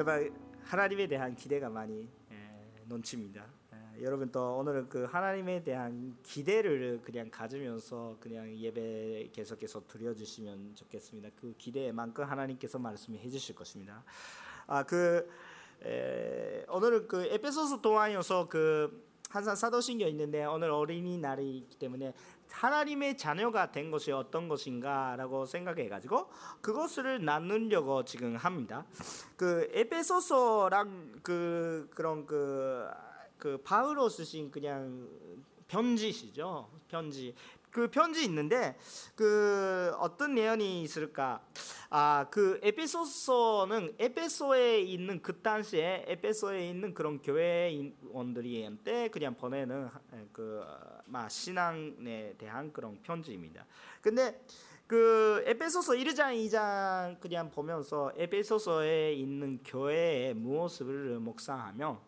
[0.00, 2.08] 정말 하나님에 대한 기대가 많이
[2.86, 3.44] 넘칩니다.
[4.00, 11.28] 여러분 또 오늘은 그 하나님에 대한 기대를 그냥 가지면서 그냥 예배 계속해서 드려주시면 좋겠습니다.
[11.38, 14.02] 그 기대만큼 하나님께서 말씀해 주실 것입니다.
[14.66, 15.28] 아그
[16.70, 22.14] 오늘은 그 에베소서 동화여서 그 항상 사도신경 있는데 오늘 어린이날이 있기 때문에
[22.52, 26.28] 하나님의 자녀가 된 것이 어떤 것인가라고 생각해 가지고
[26.60, 28.84] 그것을 나누려고 지금 합니다.
[29.36, 32.88] 그 에베소서랑 그 그런 그,
[33.38, 35.08] 그 바울로 쓰신 그냥
[35.68, 36.68] 편지시죠.
[36.88, 37.34] 편지.
[37.70, 38.76] 그 편지 있는데
[39.14, 41.40] 그 어떤 내용이 있을까?
[41.88, 49.88] 아, 그 에베소서는 에베소에 있는 그 당시에 에베소에 있는 그런 교회원들이한테 그냥 보내는
[50.32, 53.66] 그막 신앙에 대한 그런 편지입니다.
[54.00, 54.40] 근데
[54.86, 62.00] 그 에베소서 1장 2장 그냥 보면서 에베소서에 있는 교회의 무엇을 묵상하며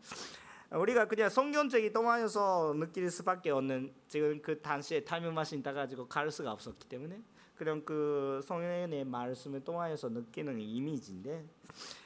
[0.75, 6.89] 우리가 그냥 성경책이 동화여서 느낄 수밖에 없는 지금 그 당시에 타임머신 따가지고 갈 수가 없었기
[6.89, 7.21] 때문에
[7.57, 11.45] 그런 그 성령의 말씀을 동화여서 느끼는 이미지인데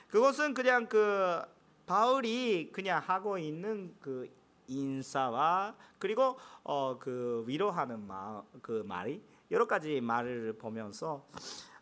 [0.08, 1.41] 그것은 그냥 그
[1.86, 4.28] 바울이 그냥 하고 있는 그
[4.67, 11.25] 인사와 그리고 어 그 위로하는 마, 그 말이 여러 가지 말을 보면서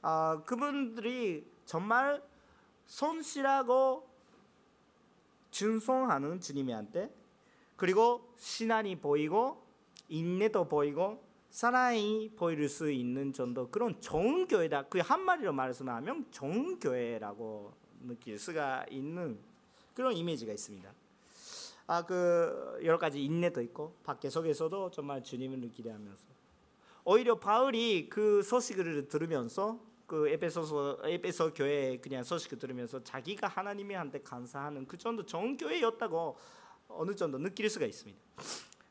[0.03, 2.23] 아 그분들이 정말
[2.87, 4.14] 손실하고
[5.55, 7.15] 준송하는 주님한테
[7.77, 9.65] 그리고 신앙이 보이고
[10.09, 14.89] 인내도 보이고 사랑이 보일 수 있는 정도 그런 좋은 교회다.
[14.89, 19.39] 그 한마디로 말씀하면 좋은 교회라고 느낄 수가 있는
[19.95, 20.93] 그런 이미지가 있습니다.
[21.87, 26.27] 아 그 여러 가지 인내도 있고 밖에 속에서도 정말 주님을 기대하면서
[27.05, 34.87] 오히려 바울이 그 소식을 들으면서 그 에베소서 에베소 교회 그냥 소식을 들으면서 자기가 하나님한테 감사하는
[34.87, 36.37] 그 정도 좋은 교회였다고
[36.89, 38.21] 어느 정도 느낄 수가 있습니다.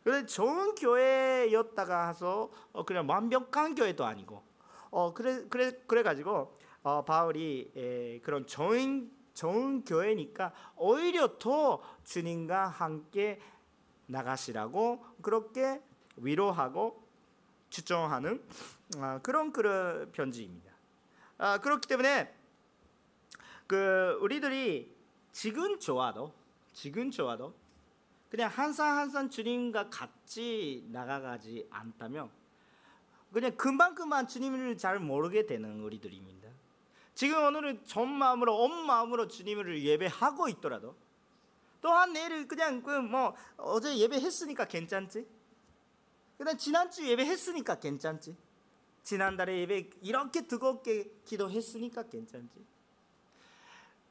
[0.04, 4.44] 그래 좋은 교회였다가 해서 어 그냥 완벽한 교회도 아니고
[4.90, 12.68] 어 그래 그래 그래 가지고 어 바울이 에, 그런 좋은 좋은 교회니까 오히려 더 주님과
[12.68, 13.40] 함께
[14.08, 15.82] 나가시라고 그렇게
[16.18, 17.02] 위로하고
[17.70, 18.44] 추천하는
[18.98, 20.73] 아, 그런 그런 편지입니다.
[21.44, 22.34] 아, 그렇기 때문에
[23.68, 24.90] 그 우리들이
[25.34, 26.34] 지금 좋아도
[26.72, 27.54] 지금 좋아도
[28.30, 32.32] 그냥 한산 한산 주님과 같이 나가가지 않다면
[33.34, 36.48] 그냥 금방 금방 주님을 잘 모르게 되는 우리들입니다.
[37.14, 40.96] 지금 오늘은 전 마음으로 온 마음으로 주님을 예배하고 있더라도
[41.82, 45.28] 또한 내일 그냥 그 뭐 어제 예배했으니까 괜찮지?
[46.38, 48.34] 그냥 지난주 예배했으니까 괜찮지?
[49.04, 52.66] 지난달에 예배 이렇게 뜨겁게 기도했으니까 괜찮지.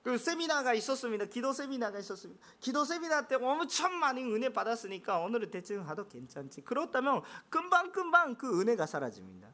[0.02, 1.26] 그 세미나가 있었습니다.
[1.26, 2.44] 기도 세미나가 있었습니다.
[2.60, 6.62] 기도 세미나 때 엄청 많이 은혜 받았으니까 오늘은 대충 하도 괜찮지.
[6.62, 9.48] 그렇다면 금방 금방 그 은혜가 사라집니다.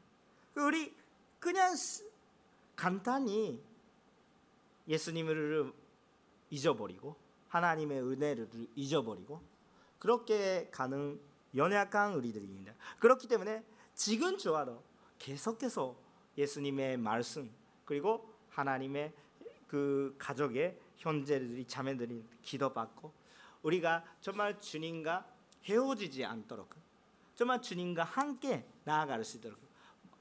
[0.53, 0.93] 그 우리
[1.39, 1.75] 그냥
[2.75, 3.61] 간단히
[4.87, 5.71] 예수님을
[6.49, 7.15] 잊어버리고
[7.49, 9.41] 하나님의 은혜를 잊어버리고
[9.99, 11.19] 그렇게 가는
[11.55, 12.73] 연약한 우리들입니다.
[12.99, 13.63] 그렇기 때문에
[13.93, 14.81] 지금 좋아도
[15.19, 15.95] 계속해서
[16.37, 17.51] 예수님의 말씀
[17.85, 19.13] 그리고 하나님의
[19.67, 23.13] 그 가족의 형제들이 자매들이 기도받고
[23.61, 25.25] 우리가 정말 주님과
[25.65, 26.73] 헤어지지 않도록
[27.35, 29.59] 정말 주님과 함께 나아갈 수 있도록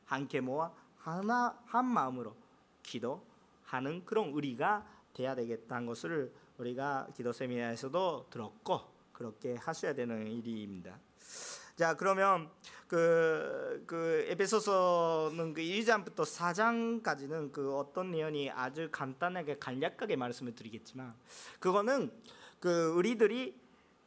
[0.05, 2.37] 함께 모아 하나 한 마음으로
[2.83, 8.81] 기도하는 그런 우리가 돼야 되겠다는 것을 우리가 기도 세미나에서도 들었고
[9.13, 10.99] 그렇게 하셔야 되는 일입니다.
[11.79, 12.51] 자 그러면
[12.89, 21.15] 그, 그 에베소서는 그 1장부터 4장까지는 그 어떤 내용이 아주 간단하게 간략하게 말씀을 드리겠지만
[21.61, 22.11] 그거는
[22.59, 23.55] 그 우리들이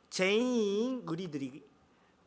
[0.10, 1.64] 죄인 우리들이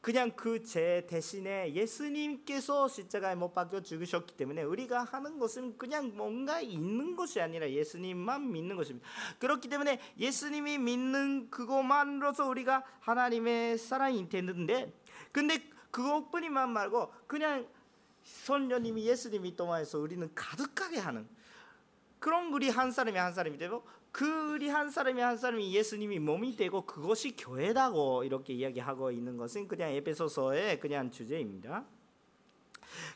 [0.01, 6.61] 그냥 그 죄 대신에 예수님께서 십자가에 못 박혀 죽으셨기 때문에 우리가 하는 것은 그냥 뭔가
[6.61, 9.07] 있는 것이 아니라 예수님만 믿는 것입니다.
[9.39, 14.93] 그렇기 때문에 예수님이 믿는 그것만으로서 우리가 하나님의 사랑이 되는데
[15.35, 15.59] 근데
[15.91, 17.67] 그것뿐이만 말고 그냥
[18.23, 21.29] 선녀님이 예수님이 동안에서 우리는 가득하게 하는
[22.21, 26.55] 그런 우리 한 사람이 한 사람이 되고 그 우리 한 사람이 한 사람이 예수님이 몸이
[26.55, 31.85] 되고 그것이 교회다고 이렇게 이야기하고 있는 것은 그냥 에베소서의 그냥 주제입니다.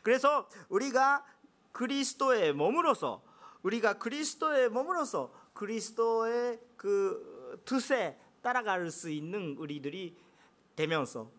[0.03, 1.25] 그래서 우리가
[1.71, 3.23] 그리스도의 몸으로서
[3.63, 10.17] 우리가 그리스도의 몸으로서 그리스도의 그 뜻에 따라갈 수 있는 우리들이
[10.75, 11.38] 되면서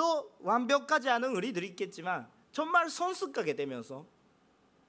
[0.00, 4.06] 또 완벽하지 않은 우리들이 있겠지만 정말 손숙하게 되면서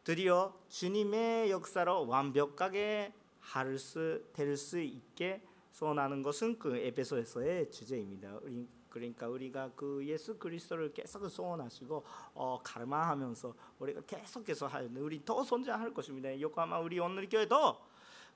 [0.05, 8.37] 드디어 주님의 역사로 완벽하게 할 수 될 수 있게 소원하는 것은 그 에베소에서의 주제입니다.
[8.41, 15.43] 우리 그러니까 우리가 그 예수 그리스도를 계속 소원하시고 어, 가르마하면서 우리가 계속해서 할 우리 더
[15.43, 16.39] 성장할 것입니다.
[16.39, 17.77] 요코하마 우리 오늘 교회도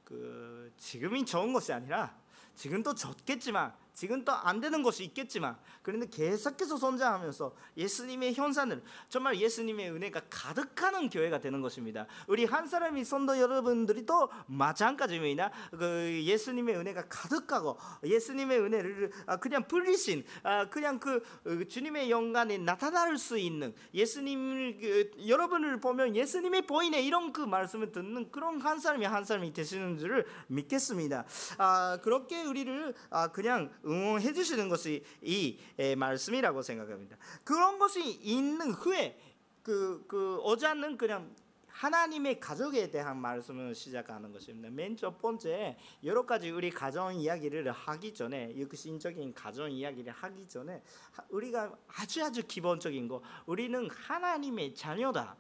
[0.04, 2.18] 그 지금이 좋은 것이 아니라
[2.54, 9.92] 지금도 좋겠지만 지금 또 안 되는 것이 있겠지만 그런데 계속해서 성장하면서 예수님의 현상을 정말 예수님의
[9.92, 12.06] 은혜가 가득하는 교회가 되는 것입니다.
[12.28, 15.52] 우리 한 사람이 성도 여러분들이 또 마찬가지입니다.
[15.72, 22.58] 그 예수님의 은혜가 가득하고 예수님의 은혜를 아, 그냥 풀리신 아, 그냥 그 어, 주님의 영광에
[22.60, 28.80] 나타날 수 있는 예수님을 그 여러분을 보면 예수님이 보이네 이런 그 말씀을 듣는 그런 한
[28.80, 31.26] 사람이 한 사람이 되시는 줄을 믿겠습니다.
[31.58, 37.18] 아, 그렇게 우리를 아, 그냥 응원해 주시는 것이 이 에, 말씀이라고 생각합니다.
[37.44, 39.20] 그런 것이 있는 후에
[39.64, 41.34] 그, 그 어제는 그냥
[41.68, 44.70] 하나님의 가족에 대한 말씀을 시작하는 것입니다.
[44.70, 50.82] 맨 첫 번째 여러 가지 우리 가정 이야기를 하기 전에 육신적인 가정 이야기를 하기 전에
[51.30, 55.36] 우리가 아주 아주 기본적인 거 우리는 하나님의 자녀다.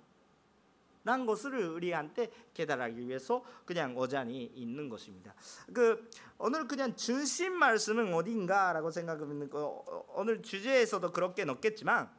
[1.05, 5.33] 란 것을 우리한테 깨달기 위해서 그냥 어잔이 있는 것입니다.
[5.73, 9.63] 그 오늘 그냥 중심 말씀은 어딘가라고 생각하면 그
[10.15, 12.09] 오늘 주제에서도 그렇게 넣겠지만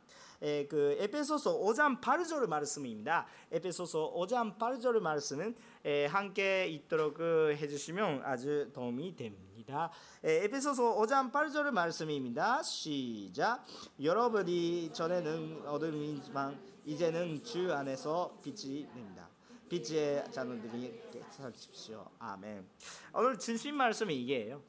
[0.43, 3.27] 에, 그 에페소서 5장 8절 말씀입니다.
[3.51, 9.91] 에페소서 5장 8절 말씀은 에, 함께 있도록 그 해주시면 아주 도움이 됩니다.
[10.23, 12.63] 에, 에페소서 5장 8절 말씀입니다.
[12.63, 13.65] 시작.
[14.01, 19.29] 여러분이 전에는 어둠이지만 이제는 주 안에서 빛이 됩니다.
[19.69, 22.09] 빛의 자녀들이 사십시오.
[22.21, 22.65] 아멘.
[23.13, 24.63] 오늘 중심 말씀이 이게예요.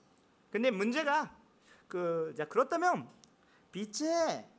[0.49, 1.37] 근데 문제가
[1.87, 3.07] 그 자, 그렇다면
[3.71, 4.49] 빛의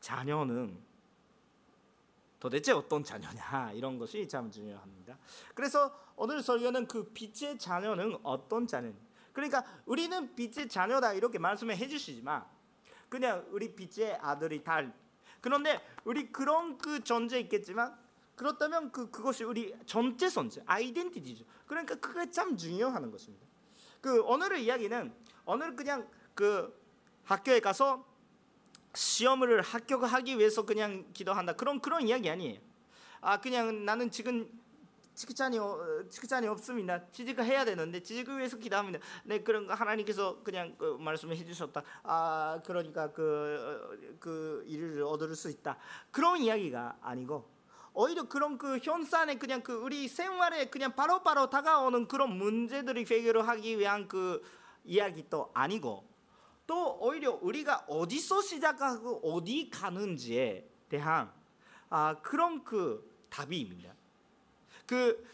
[0.00, 0.80] 자녀는
[2.40, 5.18] 도대체 어떤 자녀냐 이런 것이 참 중요합니다.
[5.54, 8.90] 그래서 오늘 설교는 그 빛의 자녀는 어떤 자녀?
[9.34, 12.46] 그러니까 우리는 빛의 자녀다 이렇게 말씀을 해주시지만
[13.10, 15.01] 그냥 우리 빛의 아들이 달
[15.42, 17.94] 그런데 우리 그런 그 존재 있겠지만
[18.36, 21.44] 그렇다면 그 그것이 우리 전체 존재 아이덴티티죠.
[21.66, 23.44] 그러니까 그게 참 중요한 것입니다.
[24.00, 25.12] 그 오늘의 이야기는
[25.44, 26.72] 오늘 그냥 그
[27.24, 28.06] 학교에 가서
[28.94, 32.60] 시험을 합격하기 위해서 그냥 기도한다 그런 그런 이야기 아니에요.
[33.20, 34.48] 아 그냥 나는 지금
[35.14, 35.58] 지크찬이
[36.10, 37.10] 지크찬이 없습니다.
[37.10, 38.98] 지지가 해야 되는데 지지를 위해서 기도합니다.
[39.24, 41.82] 네 그런 거 하나님께서 그냥 그 말씀을 해주셨다.
[42.02, 45.76] 아 그러니까 그그 그 일을 얻을 수 있다.
[46.10, 47.50] 그런 이야기가 아니고
[47.94, 53.46] 오히려 그런 그 현산에 그냥 그 우리 생활에 그냥 바로바로 바로 다가오는 그런 문제들이 해결을
[53.48, 54.42] 하기 위한 그
[54.84, 56.08] 이야기도 아니고
[56.66, 61.30] 또 오히려 우리가 어디서 시작하고 어디 가는지에 대한
[61.90, 63.94] 아 그런 그 답이입니다.
[64.92, 65.26] 그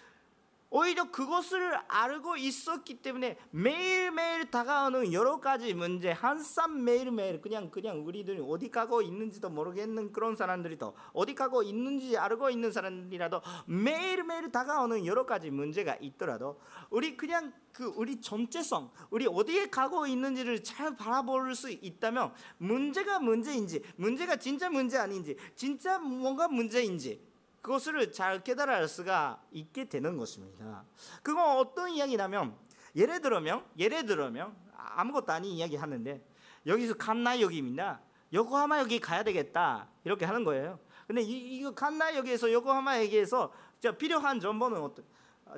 [0.70, 8.40] 오히려 그것을 알고 있었기 때문에 매일매일 다가오는 여러 가지 문제 한쌈 매일매일 그냥 그냥 우리들이
[8.46, 15.26] 어디 가고 있는지도 모르겠는 그런 사람들이도 어디 가고 있는지 알고 있는 사람이라도 매일매일 다가오는 여러
[15.26, 16.60] 가지 문제가 있더라도
[16.90, 23.82] 우리 그냥 그 우리 전체성 우리 어디에 가고 있는지를 잘 바라볼 수 있다면 문제가 문제인지
[23.96, 27.27] 문제가 진짜 문제 아닌지 진짜 뭔가 문제인지
[27.62, 30.84] 그것을 잘 깨달을 수가 있게 되는 것입니다.
[31.22, 32.56] 그건 어떤 이야기냐면
[32.96, 36.24] 예를 들면 예를 들면 아무것도 아닌 이야기 하는데
[36.66, 38.00] 여기서 칸나역입니다.
[38.32, 40.78] 요코하마역이 가야 되겠다 이렇게 하는 거예요.
[41.06, 43.52] 근데 이, 이거 칸나역에서 요코하마역에서
[43.98, 45.04] 필요한 정보는 어떤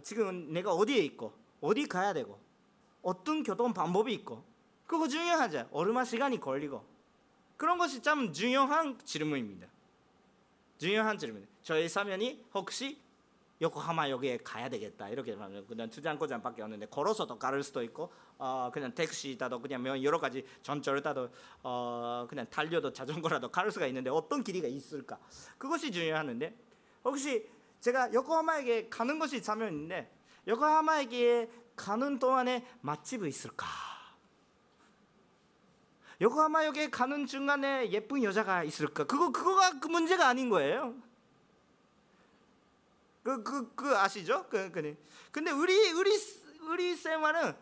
[0.02, 2.40] 지금 내가 어디에 있고 어디 가야 되고
[3.02, 4.44] 어떤 교통 방법이 있고
[4.86, 5.68] 그거 중요하죠.
[5.72, 6.84] 얼마 시간이 걸리고
[7.56, 9.66] 그런 것이 참 중요한 질문입니다.
[10.78, 11.46] 중요한 질문.
[11.62, 12.98] 저희 사면이 혹시
[13.60, 19.36] 요코하마역에 가야 되겠다 이렇게 말하면 그냥 주장고장밖에 없는데 걸어서도 갈 수도 있고 어 그냥 택시
[19.36, 21.28] 타도 그냥 여러 가지 전철 타도
[21.62, 25.18] 어 그냥 달려도 자전거라도 갈 수가 있는데 어떤 길이가 있을까
[25.58, 26.54] 그것이 중요하는데
[27.04, 27.46] 혹시
[27.80, 30.10] 제가 요코하마에게 가는 것이 사면인데
[30.48, 33.66] 요코하마에게 가는 동안에 맛집이 있을까
[36.22, 39.04] 요코하마역에 가는 중간에 예쁜 여자가 있을까?
[39.04, 40.94] 그거 그거가 그 문제가 아닌 거예요.
[43.22, 44.46] 그 그, 그 아시죠?
[44.48, 44.96] 그, 그,
[45.30, 46.10] 근데 우리 우리
[46.68, 47.54] 우리 생활은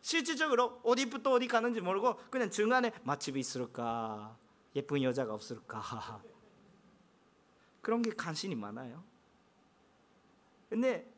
[0.00, 4.36] 실질적으로 어디부터 어디 가는지 모르고 그냥 중간에 맛집이 있을까?
[4.74, 6.22] 예쁜 여자가 없을까?
[7.82, 9.02] 그런 게 관심이 많아요.
[10.68, 11.10] 근데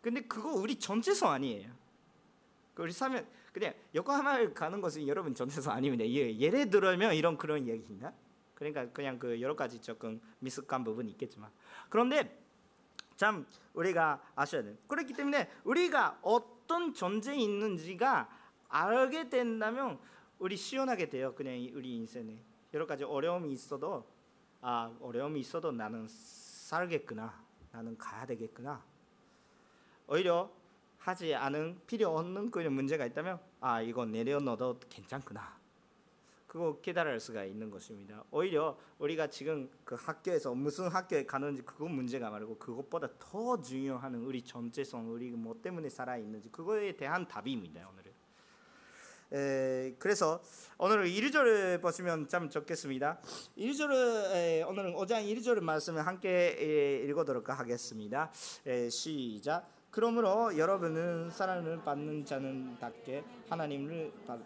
[0.00, 1.70] 근데 그거 우리 전체성 아니에요.
[2.74, 6.04] 그 우리 사면 그냥 요코하마를 가는 것은 여러분 전체성 아닙니다.
[6.04, 8.12] 예, 예를 들면 이런 그런 얘기인가?
[8.54, 11.50] 그러니까 그냥 그 여러 가지 조금 미숙한 부분이 있겠지만
[11.88, 12.45] 그런데
[13.16, 14.76] 참 우리가 아셔야 돼요.
[14.86, 18.28] 그렇기 때문에 우리가 어떤 존재에 있는지가
[18.68, 19.98] 알게 된다면
[20.38, 21.34] 우리 시원하게 돼요.
[21.34, 22.42] 그냥 우리 인생에
[22.74, 24.06] 여러 가지 어려움이 있어도
[24.60, 27.44] 아 어려움이 있어도 나는 살겠구나.
[27.72, 28.82] 나는 가야 되겠구나.
[30.08, 30.50] 오히려
[30.98, 35.56] 하지 않은 필요 없는 그런 문제가 있다면 아 이거 내려놓아도 괜찮구나.
[36.46, 38.24] 그거 깨달을 수가 있는 것입니다.
[38.30, 44.42] 오히려 우리가 지금 그 학교에서 무슨 학교에 가는지 그거 문제가 말고 그것보다 더 중요한 우리
[44.42, 47.88] 전체성, 우리 뭐 때문에 살아 있는지 그거에 대한 답입니다.
[47.88, 48.12] 오늘은.
[49.32, 50.40] 에, 그래서
[50.78, 53.20] 오늘 1절을 보시면 참 좋겠습니다.
[53.58, 58.30] 1절을 오늘은 5장 1절 말씀을 함께 에, 읽어도록 하겠습니다.
[58.66, 59.68] 에, 시작.
[59.90, 64.38] 그러므로 여러분은 사랑을 받는 자는 답게 하나님을 받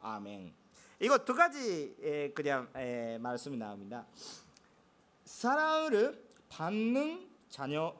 [0.00, 0.57] 아멘.
[1.00, 4.04] 이거 두 가지 에, 그냥 에, 말씀이 나옵니다.
[5.24, 7.94] 사랑을 받는 자녀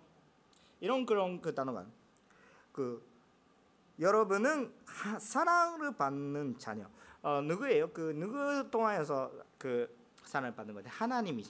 [0.80, 1.86] 이런 그런 그 단어가
[2.72, 3.06] 그
[4.00, 6.86] 여러분은 하, 사랑을 받는 자녀
[7.22, 7.92] 어, 누구예요?
[7.92, 10.88] 그 누구 통하여서 그 사랑을 받는 거죠?
[10.90, 11.44] 하나님이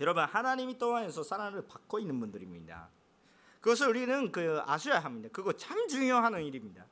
[0.00, 2.88] 여러분 하나님이 통하여서 사랑을 받고 있는 분들입니다.
[3.60, 5.28] 그것을 우리는 그 아셔야 합니다.
[5.32, 6.84] 그거 참 중요한 일입니다.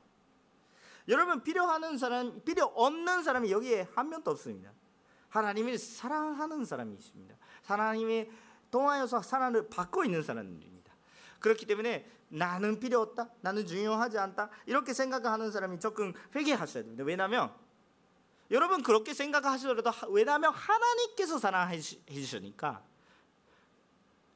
[1.07, 4.71] 여러분 필요하는 사람, 필요 없는 사람이 여기에 한 명도 없습니다.
[5.29, 7.35] 하나님을 사랑하는 사람이 있습니다.
[7.63, 8.29] 하나님이
[8.69, 10.91] 통하여서 사랑을 받고 있는 사람들입니다.
[11.39, 17.03] 그렇기 때문에 나는 필요 없다, 나는 중요하지 않다 이렇게 생각하는 사람이 조금 회개하셔야 됩니다.
[17.03, 17.53] 왜냐하면
[18.51, 22.83] 여러분 그렇게 생각하시더라도 왜냐하면 하나님께서 사랑해 주시니까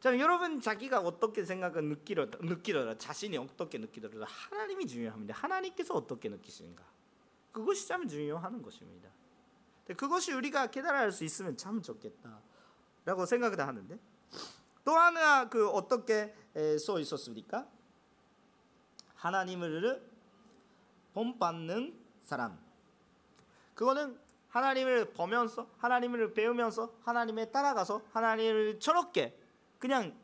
[0.05, 5.33] 자, 여러분 자기가 어떻게 생각을 느끼더라, 느끼더라 자신이 어떻게 느끼더라도 하나님이 중요합니다.
[5.33, 6.83] 하나님께서 어떻게 느끼시는가
[7.51, 9.09] 그것이 참 중요한 것입니다.
[9.97, 13.97] 그것이 우리가 깨달을 수 있으면 참 좋겠다라고 생각을 하는데
[14.83, 16.35] 또 하나 그 어떻게
[16.79, 17.67] 써 있었습니까?
[19.15, 20.07] 하나님을
[21.15, 22.59] 본받는 사람.
[23.73, 24.19] 그거는
[24.49, 29.35] 하나님을 보면서 하나님을 배우면서 하나님에 따라가서 하나님을 저렇게
[29.85, 30.17] 그냥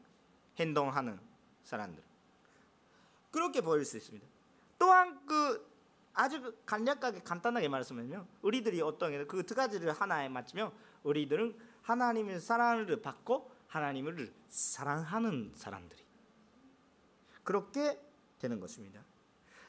[0.57, 1.19] 행동하는
[1.65, 2.01] 사람들
[3.29, 4.25] 그렇게 보일 수 있습니다.
[4.79, 5.69] 또한 그
[6.15, 10.71] 아주 간략하게 간단하게 말씀하면 우리들이 어떤 그두 가지를 하나에 맞추면
[11.03, 16.03] 우리들은 하나님의 사랑을 받고 하나님을 사랑하는 사람들이
[17.43, 18.01] 그렇게
[18.39, 18.99] 되는 것입니다.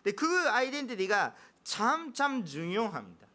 [0.03, 3.27] 근데 그 아이덴티티가 참 참 중요합니다.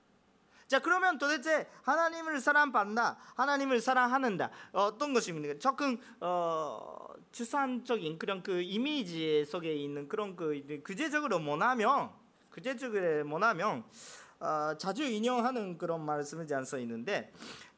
[0.67, 5.59] 자 그러면 도대체 하나님을 사랑받나 하나님을 사랑하는다 어떤 것입니까?
[5.59, 12.09] 조금 어, 추상적인 그런 그 이미지 속에 있는 그런 그 구체적으로 뭐냐면
[12.50, 13.86] 구체적으로 뭐냐면
[14.39, 17.31] 어, 자주 인용하는 그런 말씀이 써 있는데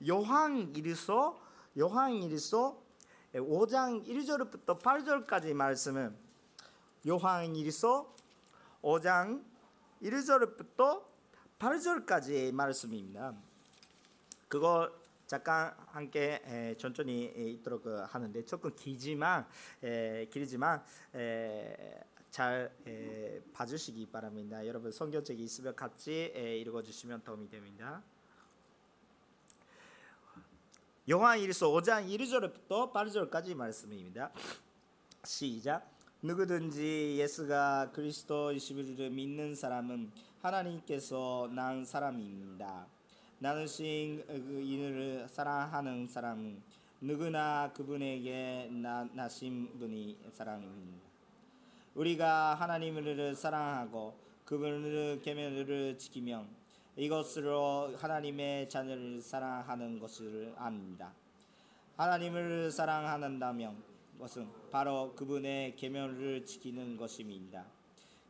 [0.07, 1.39] 요한 일서
[1.77, 2.81] 요한 일서
[3.33, 6.17] 5장 1절부터 8절까지 말씀은
[7.07, 8.15] 요한 일서
[8.81, 9.43] 5장
[10.01, 11.08] 1절부터
[11.59, 13.35] 8절까지의 말씀입니다.
[14.47, 14.89] 그거
[15.27, 19.45] 잠깐 함께 에, 천천히 있도록 하는데 조금 길지만
[19.83, 20.81] 에, 길지만
[21.13, 22.01] 에,
[22.31, 24.65] 잘 에, 봐주시기 바랍니다.
[24.65, 28.01] 여러분 성경책이 있으면 같이 에, 읽어주시면 도움이 됩니다.
[31.09, 34.31] 요한일서 5장 1절부터 8절까지 말씀입니다.
[35.25, 35.91] 시작.
[36.21, 42.85] 누구든지 예수가 그리스도이심을 믿는 사람은 하나님께서 난 사람입니다.
[43.39, 46.61] 나는 신그 이를 사랑하는 사람은
[47.01, 51.07] 누구나 그분에게 나, 나신 분이 사랑입니다.
[51.95, 54.15] 우리가 하나님을 사랑하고
[54.45, 56.47] 그분을 계명을 지키면
[56.95, 61.13] 이것으로 하나님의 자녀를 사랑하는 것을 압니다.
[61.97, 63.81] 하나님을 사랑한다면
[64.19, 67.65] 것은 바로 그분의 계명을 지키는 것입니다.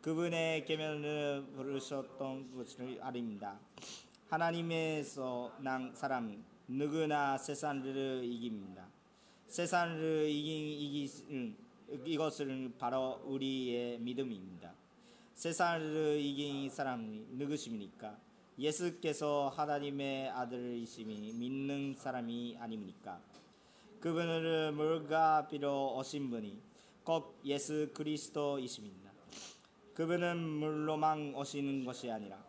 [0.02, 3.60] 그분의 계명을 부르셨던 것을 아닙니다.
[4.30, 8.88] 하나님에서 난 사람 누구나 세상을 이깁니다.
[9.48, 11.54] 세상을 이긴
[12.06, 14.74] 이것은 바로 우리의 믿음입니다.
[15.34, 18.18] 세상을 이긴 사람이 누구십니까?
[18.58, 23.20] 예수께서 하나님의 아들이심이 믿는 사람이 아닙니까?
[24.00, 26.58] 그분을 물과 비로 오신 분이
[27.04, 29.09] 꼭 예수 그리스도이십니다.
[29.94, 32.44] 그분은 물로만 오시는 것이 아니라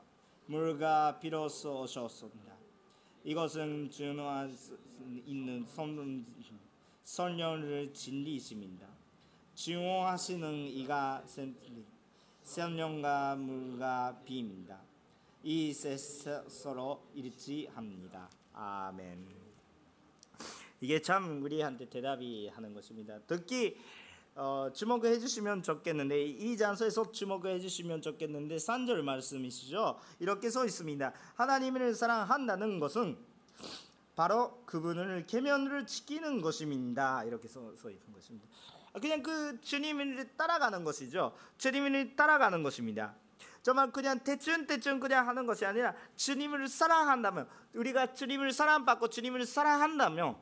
[0.46, 2.54] 물과 비로소 오셨습니다.
[3.24, 4.48] 이것은 준화
[5.26, 5.66] 있는
[7.04, 8.86] 선녀를 진리이십니다.
[9.54, 11.24] 증오하시는 이가
[12.42, 14.80] 성령과 물과 비입니다.
[15.42, 18.28] 이 서로 일치합니다.
[18.54, 19.26] 아멘.
[20.80, 23.18] 이게 참 우리한테 대답이 하는 것입니다.
[23.26, 23.76] 특히
[24.42, 30.00] 어, 주목해 주시면 좋겠는데 이 장소에서 주목해 주시면 좋겠는데 3절 말씀이시죠.
[30.18, 31.12] 이렇게 써 있습니다.
[31.34, 33.18] 하나님을 사랑한다는 것은
[34.16, 37.22] 바로 그분을 계명을 지키는 것입니다.
[37.24, 38.48] 이렇게 써, 써 있는 것입니다.
[38.98, 41.34] 그냥 그 주님을 따라가는 것이죠.
[41.58, 43.14] 주님을 따라가는 것입니다.
[43.60, 50.38] 정말 그냥 대충 대충 그냥 하는 것이 아니라 주님을 사랑한다면 우리가 주님을 사랑받고 주님을 사랑한다면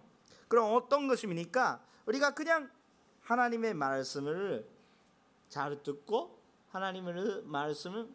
[0.46, 1.80] 그럼 어떤 것입니까?
[2.06, 2.70] 우리가 그냥
[3.28, 4.66] 하나님의 말씀을
[5.50, 6.38] 잘 듣고
[6.70, 8.08] 하나님의 말씀을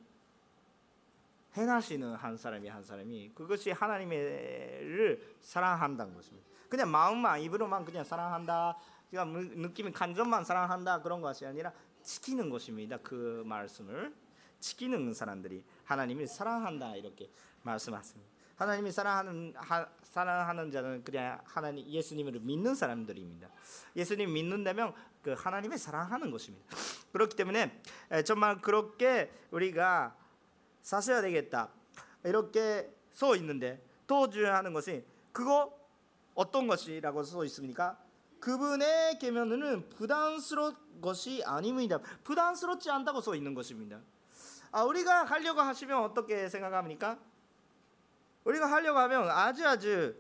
[1.56, 6.48] 행하시는 한 사람이 한 사람이 그것이 하나님을 사랑한다는 것입니다.
[6.68, 8.76] 그냥 마음만 입으로만 그냥 사랑한다.
[9.12, 12.98] 그냥 느낌이 감정만 사랑한다 그런 것이 아니라 지키는 것입니다.
[12.98, 14.16] 그 말씀을
[14.60, 17.30] 지키는 사람들이 하나님을 사랑한다 이렇게
[17.62, 18.33] 말씀하십니다.
[18.64, 23.50] 하나님이 사랑하는 하, 사랑하는 자는 그냥 하나님 예수님을 믿는 사람들입니다.
[23.96, 26.66] 예수님 믿는다면 그 하나님을 사랑하는 것입니다.
[27.12, 27.82] 그렇기 때문에
[28.26, 30.16] 정말 그렇게 우리가
[30.82, 31.70] 사셔야 되겠다.
[32.24, 35.78] 이렇게 써 있는데 또 중요한 것이 그거
[36.34, 37.98] 어떤 것이라고 써 있습니까?
[38.40, 42.00] 그분의 계명은 부담스러운 것이 아닙니다.
[42.24, 44.00] 부담스럽지 않다고 써 있는 것입니다.
[44.72, 47.20] 아, 우리가 하려고 하시면 어떻게 생각합니까?
[48.44, 50.16] 우리가 하려고 하면 아주 아주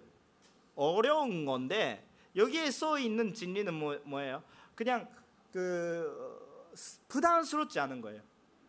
[0.75, 4.44] 어려운 건데 여기에 써 있는 진리는 뭐, 뭐예요?
[4.75, 5.08] 그냥
[5.51, 6.72] 그
[7.08, 8.22] 부담스럽지 않은 거예요.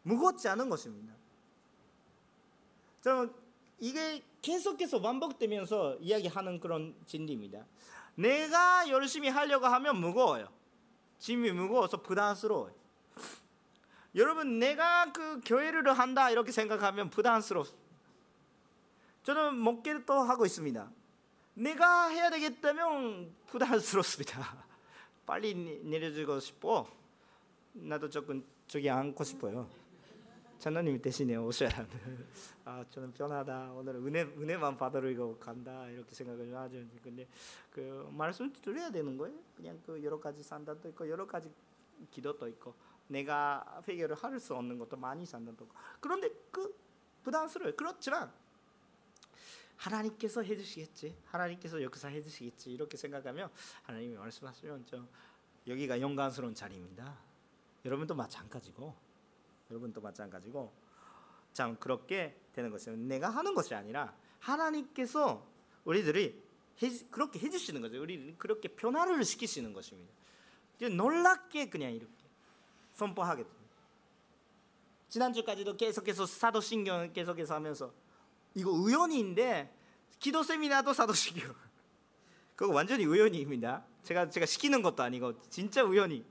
[0.03, 1.15] 무겁지 않은 것입니다.
[3.01, 3.33] 저는
[3.81, 7.65] 이게 계속해서 반복되면서 이야기하는 그런 진리입니다.
[8.15, 10.49] 내가 열심히 하려고 하면 무거워요.
[11.19, 12.75] 짐이 무거워서 부담스러워요.
[14.15, 17.67] 여러분 내가 그 교회를 한다 이렇게 생각하면 부담스러워.
[19.25, 20.91] 저는 목회도 하고 있습니다.
[21.55, 24.65] 내가 해야 되겠다면 부담스럽습니다.
[25.25, 26.87] 빨리 내려주고 싶고
[27.73, 29.67] 나도 조금 저기 앉고 싶어요.
[30.59, 31.69] 장로님 대신에 오셔야
[32.65, 36.79] 아 저는 편하다 오늘 은혜 은혜만 받으려고 간다 이렇게 생각을 하죠.
[37.03, 37.27] 근데
[37.71, 39.37] 그 말씀 들어야 되는 거예요.
[39.57, 41.51] 그냥 그 여러 가지 산다도 있고 여러 가지
[42.11, 42.75] 기도도 있고
[43.09, 45.67] 내가 회개를 할 수 없는 것도 많이 산다도
[46.01, 46.75] 그런데 그
[47.23, 47.75] 부담스러워요.
[47.77, 48.31] 그렇지만
[49.77, 51.17] 하나님께서 해주시겠지.
[51.27, 52.73] 하나님께서 역사해 주시겠지.
[52.73, 53.51] 이렇게 생각하면
[53.83, 55.09] 하나님이 말씀하시면 좀
[55.67, 57.19] 여기가 영광스러운 자리입니다.
[57.85, 58.95] 여러분도 마찬가지고
[59.71, 60.73] 여러분도 마찬가지고
[61.53, 65.47] 참 그렇게 되는 것이요 내가 하는 것이 아니라 하나님께서
[65.85, 66.43] 우리들이
[66.83, 68.01] 해, 그렇게 해주시는 거죠.
[68.01, 70.13] 우리 그렇게 변화를 시키시는 것입니다.
[70.81, 72.13] 놀랍게 그냥 이렇게
[72.93, 73.65] 선포하게 됩니다.
[75.09, 77.95] 지난주까지도 계속해서 사도신경 계속해서 하면서
[78.55, 79.73] 이거 우연인데
[80.19, 81.55] 기도 세미나도 사도신경
[82.57, 83.85] 그거 완전히 우연입니다.
[84.03, 86.25] 제가 제가 시키는 것도 아니고 진짜 우연히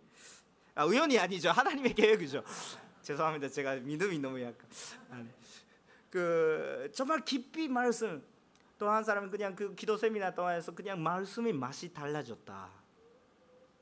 [0.75, 2.43] 아 우연이 아니죠 하나님의 계획이죠.
[3.03, 3.49] 죄송합니다.
[3.49, 4.65] 제가 믿음이 너무 약간.
[5.11, 5.29] 아, 네.
[6.09, 8.23] 그 정말 깊이 말씀
[8.77, 12.69] 또 한 사람은 그냥 그 기도 세미나 동안에서 그냥 말씀의 맛이 달라졌다.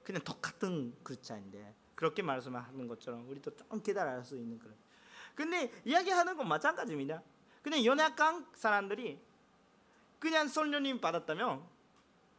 [0.04, 4.76] 그냥 똑같은 글자인데 그렇게 말씀하는 것처럼 우리도 좀 깨달을 수 있는 그런.
[5.34, 7.24] 근데 이야기하는 건 마찬가지입니다.
[7.62, 9.20] 그냥 연약한 사람들이
[10.20, 11.64] 그냥 선녀님 받았다면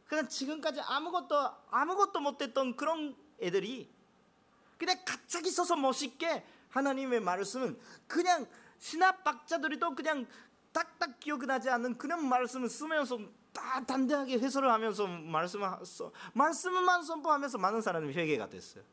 [0.05, 1.35] 그냥 지금까지 아무것도
[1.69, 3.89] 아무것도 못했던 그런 애들이
[4.77, 8.45] 그냥 갑자기 서서 멋있게 하나님의 말씀은 그냥
[8.79, 10.25] 신학박자들이도 그냥
[10.71, 13.19] 딱딱 기억나지 않는 그런 말씀을 쓰면서
[13.53, 15.69] 다 단대하게 해설을 하면서 말씀을
[16.33, 18.83] 말씀만 선포하면서 많은 사람이 회개가 됐어요.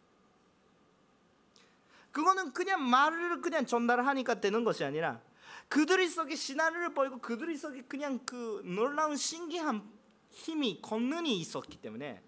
[2.12, 5.20] 그거는 그냥 말을 그냥 전달을 하니까 되는 것이 아니라
[5.70, 9.88] 그들이 속에 신화를 보이고 그들이 속에 그냥 그 놀라운 신기한
[10.28, 12.20] 힘이 권능이 있었기 때문에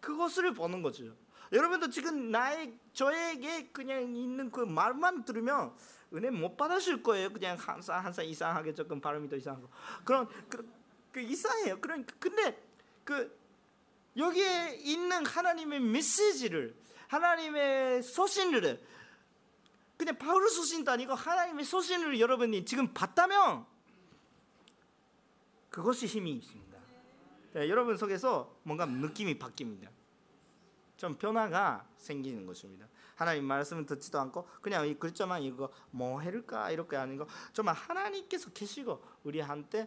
[0.00, 1.14] 그것을 보는 거죠.
[1.52, 5.74] 여러분도 지금 나의 저에게 그냥 있는 그 말만 들으면
[6.14, 7.30] 은혜 못 받으실 거예요.
[7.30, 9.68] 그냥 항상 항상 이상하게 조금 발음이 더 이상하고
[10.04, 10.66] 그런 그,
[11.12, 11.80] 그 이상해요.
[11.80, 12.58] 그런 근데
[13.04, 13.38] 그
[14.16, 16.74] 여기에 있는 하나님의 메시지를
[17.08, 18.80] 하나님의 소신을
[20.00, 23.66] 그냥 바울 소신도 아니고 하나님의 소신을 여러분이 지금 봤다면
[25.68, 26.78] 그것이 힘이 있습니다.
[27.52, 29.90] 네, 여러분 속에서 뭔가 느낌이 바뀝니다.
[30.96, 32.88] 좀 변화가 생기는 것입니다.
[33.14, 38.50] 하나님 말씀을 듣지도 않고 그냥 이 글자만 이거 뭐 해를까 이렇게 하는 거 정말 하나님께서
[38.54, 39.86] 계시고 우리한테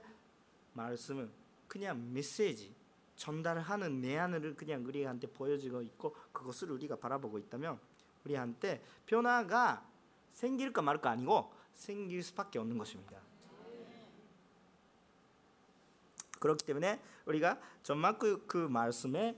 [0.74, 1.32] 말씀은
[1.68, 2.76] 그냥 메시지
[3.16, 7.80] 전달하는 내안을 그냥 우리한테 보여지고 있고 그것을 우리가 바라보고 있다면
[8.26, 9.93] 우리한테 변화가
[10.34, 13.18] 생길까 말까 아니고 생길 수밖에 없는 것입니다.
[16.40, 19.38] 그렇기 때문에 우리가 정말 그, 그 말씀에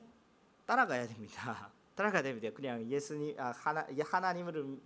[0.65, 1.69] 따라가야 됩니다.
[1.95, 2.49] 따라가야 됩니다.
[2.53, 4.79] 그냥 예수님 아, 하나 하나님을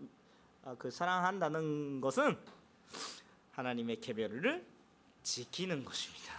[0.65, 2.37] 아, 그 사랑한다는 것은
[3.53, 4.65] 하나님의 계별을
[5.23, 6.33] 지키는 것입니다.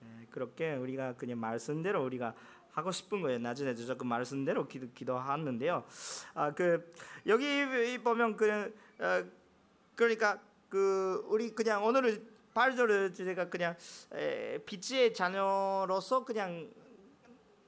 [0.00, 2.34] 네, 그렇게 우리가 그냥 말씀대로 우리가
[2.72, 3.38] 하고 싶은 거예요.
[3.38, 5.84] 나중에 조금 말씀대로 기도, 기도하는데요.
[6.34, 6.92] 아 그
[7.26, 9.24] 여기 보면 그 어,
[9.94, 13.76] 그러니까 그 우리 그냥 오늘은 발절을 제가 그냥
[14.12, 16.70] 에, 빛의 자녀로서 그냥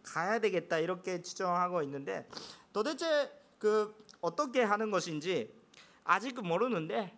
[0.02, 2.28] 가야 되겠다 이렇게 추정하고 있는데
[2.72, 5.52] 도대체 그 어떻게 하는 것인지
[6.04, 7.16] 아직 모르는데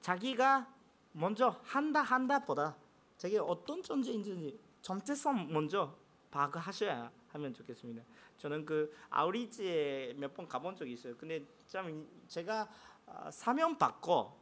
[0.00, 0.66] 자기가
[1.12, 2.76] 먼저 한다 한다보다
[3.18, 5.94] 자기 어떤 존재인지 정체성 먼저
[6.30, 8.02] 파악하셔야 하면 좋겠습니다.
[8.38, 11.16] 저는 그 아우리지에 몇 번 가본 적이 있어요.
[11.16, 12.68] 근데 참 제가
[13.06, 14.38] 아, 사명 받고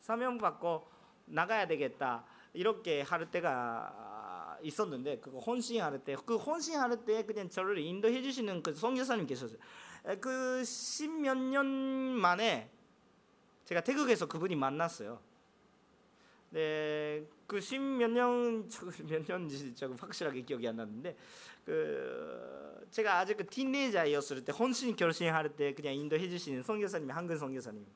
[0.00, 0.88] 사명 받고
[1.26, 8.62] 나가야 되겠다 이렇게 할 때가 있었는데 그거 혼신할 때그 혼신할 때 그냥 저를 인도해 주시는
[8.62, 9.58] 그 성교사님 계셨어요.
[10.20, 12.70] 그 십몇 년 만에
[13.64, 15.20] 제가 태국에서 그분이 만났어요.
[16.50, 18.68] 네, 그 십몇 년,
[19.08, 21.16] 몇 년인지 조금 확실하게 기억이 안 나는데,
[21.64, 27.86] 그 제가 아직 그 티네이저였을 때 혼신 결심할 때 그냥 인도해 주시는 성교사님이 한근 성교사님,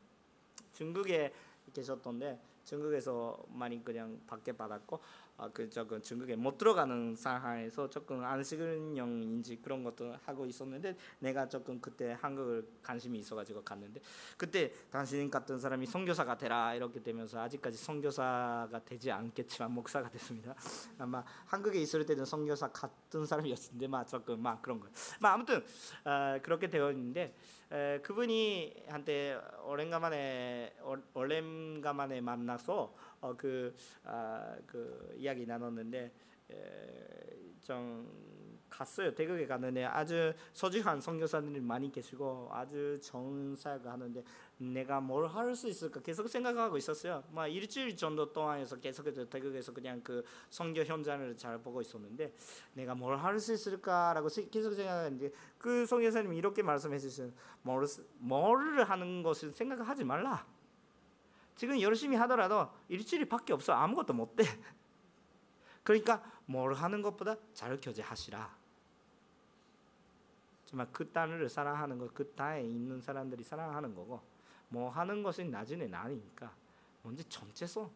[0.73, 1.33] 중국에
[1.73, 5.01] 계셨던데 중국에서 많이 그냥 받게 받았고
[5.37, 11.81] 아, 그 조금 중국에 못 들어가는 상황에서 조금 안식은영인지 그런 것도 하고 있었는데 내가 조금
[11.81, 14.01] 그때 한국을 관심이 있어가지고 갔는데
[14.37, 20.55] 그때 당신 같은 사람이 선교사가 되라 이렇게 되면서 아직까지 선교사가 되지 않겠지만 목사가 됐습니다.
[20.99, 24.89] 아마 한국에 있을 때는 선교사 같은 사람이었는데 막 조금 막 그런 거.
[25.21, 25.65] 막 아무튼
[26.05, 27.35] 어, 그렇게 되어 있는데
[27.75, 30.77] 에, 그분이 한때 오랜만에
[31.13, 36.13] 오랜만에 만나서 어, 그, 아, 그 이야기 나눴는데
[36.53, 38.44] 에, 좀
[38.77, 39.15] 갔어요.
[39.15, 44.25] 태국에 갔는데 아주 소중한 선교사들이 많이 계시고 아주 좋은 사역을 하는데
[44.59, 47.23] 내가 뭘 할 수 있을까 계속 생각하고 있었어요.
[47.31, 52.35] 뭐 일주일 정도 동안에서 계속해서 태국에서 그냥 그 선교 현장을 잘 보고 있었는데
[52.75, 57.33] 내가 뭘 할 수 있을까라고 계속 생각하는데 그 선교사님이 이렇게 말씀해 주시는
[57.63, 57.87] 뭘,
[58.19, 60.45] 뭘 하는 것을 생각하지 말라.
[61.57, 64.45] 지금 열심히 하더라도 일주일밖에 없어 아무것도 못 돼.
[65.85, 68.64] 그러니까 뭘 하는 것보다 잘 교제하시라.
[70.75, 74.21] 정말 그 땅을 사랑하는 것, 그 땅에 있는 사람들이 사랑하는 거고,
[74.71, 76.53] 뭐 하는 것이 나중에 나니까
[77.05, 77.89] 먼저 전체성,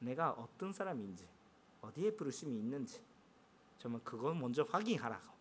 [0.00, 1.24] 내가 어떤 사람인지,
[1.82, 3.00] 어디에 부르심이 있는지,
[3.78, 5.36] 정말 그걸 먼저 확인하라고.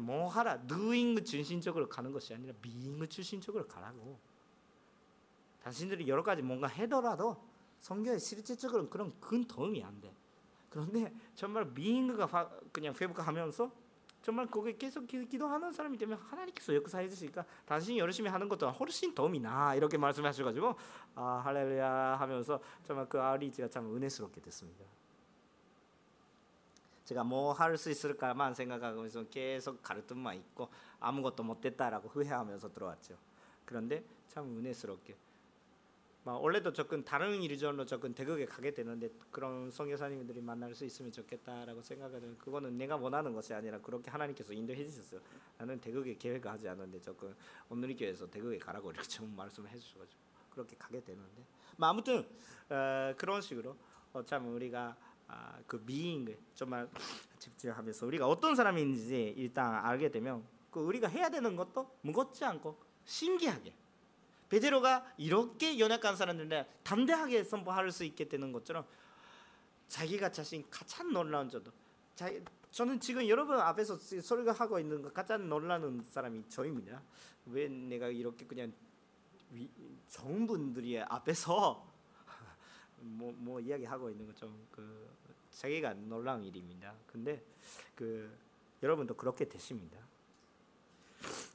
[0.00, 4.18] 뭐 하라, doing 중심적으로 가는 것이 아니라 being 중심적으로 가라고.
[5.62, 7.42] 당신들이 여러 가지 뭔가 해더라도
[7.80, 10.14] 성경에 실질적으로 그런 큰 도움이 안 돼.
[10.68, 13.81] 그런데 정말 미인가 그냥 회복하면서
[14.22, 19.40] 정말 거기에 계속 기도하는 사람이 되면 하나님께서 역사해 주시니까 당신이 열심히 하는 것도 훨씬 도움이
[19.40, 20.76] 나 이렇게 말씀하셔가지고
[21.16, 24.84] 아 할렐루야 하면서 정말 그 아리지가 참 은혜스럽게 됐습니다.
[27.04, 30.68] 제가 뭐 할 수 있을까만 생각하면서 계속 가르침만 있고
[31.00, 33.16] 아무것도 못됐다라고 후회하면서 들어왔죠.
[33.64, 35.16] 그런데 참 은혜스럽게
[36.24, 42.38] 원래도 조금 다른 일전으로 조금 대극에 가게 되는데 그런 성교사님들이 만날 수 있으면 좋겠다라고 생각하는
[42.38, 45.20] 그거는 내가 원하는 것이 아니라 그렇게 하나님께서 인도해 주셨어요.
[45.58, 47.34] 나는 대극에 계획하지 않았는데 조금
[47.68, 51.44] 오늘리 교회에서 대극에 가라고 이렇게 좀 말씀을 해주셔가지고 그렇게 가게 되는데
[51.76, 52.24] 뭐 아무튼
[52.68, 53.76] 어, 그런 식으로
[54.12, 56.88] 어, 참 우리가 아, 그 미인을 정말
[57.40, 63.74] 집중하면서 우리가 어떤 사람인지 일단 알게 되면 그 우리가 해야 되는 것도 무겁지 않고 신기하게
[64.52, 68.84] 베드로가 이렇게 연약한 사람들인데 담대하게 선포할 수 있게 되는 것처럼
[69.88, 71.72] 자기가 자신 가장 놀라운 저도
[72.70, 77.02] 저는 지금 여러분 앞에서 소리가 하고 있는 거 가장 놀라는 사람이 저입니다.
[77.46, 78.74] 왜 내가 이렇게 그냥
[79.52, 79.70] 위,
[80.10, 81.90] 좋은 분들이 앞에서
[83.00, 85.08] 뭐, 뭐 이야기하고 있는 거좀그
[85.50, 86.94] 자기가 놀라운 일입니다.
[87.06, 87.42] 근데
[87.94, 88.30] 그
[88.82, 89.98] 여러분도 그렇게 되십니다.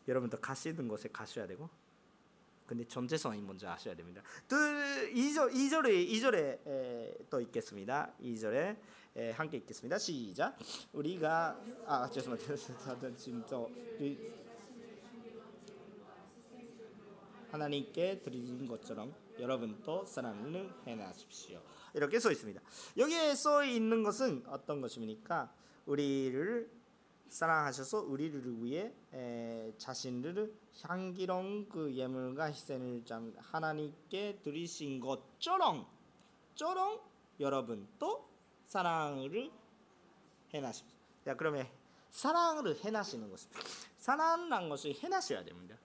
[0.07, 1.69] 여러분도 가시는 곳에 가셔야 되고
[2.67, 4.21] 근데 존재성이 먼저 아셔야 됩니다.
[4.47, 8.13] 또 2절 2절에 2절에 또 있겠습니다.
[8.21, 8.77] 2절에
[9.15, 9.97] 에, 함께 읽겠습니다.
[9.97, 10.55] 시작.
[10.93, 12.55] 우리가 아 죄송합니다.
[13.17, 13.71] 지금 또
[17.49, 21.61] 하나님께 드리는 것처럼 여러분도 사랑을 행하십시오.
[21.93, 22.61] 이렇게 써 있습니다.
[22.97, 25.51] 여기에 써 있는 것은 어떤 것입니까?
[25.85, 26.76] 우리를
[27.29, 33.03] 사랑하셔서 우리를 위해 에, 자신을 향기로운 그 예물과 희생을
[33.37, 35.85] 하나님께 드리신 것처럼
[36.55, 36.99] 처럼
[37.39, 38.29] 여러분도
[38.65, 39.51] 사랑을
[40.53, 40.97] 해나십시오.
[41.23, 41.67] 자 그러면
[42.09, 43.49] 사랑을 해나시는 것입
[43.97, 45.77] 사랑란 것이 해나셔야 됩니다.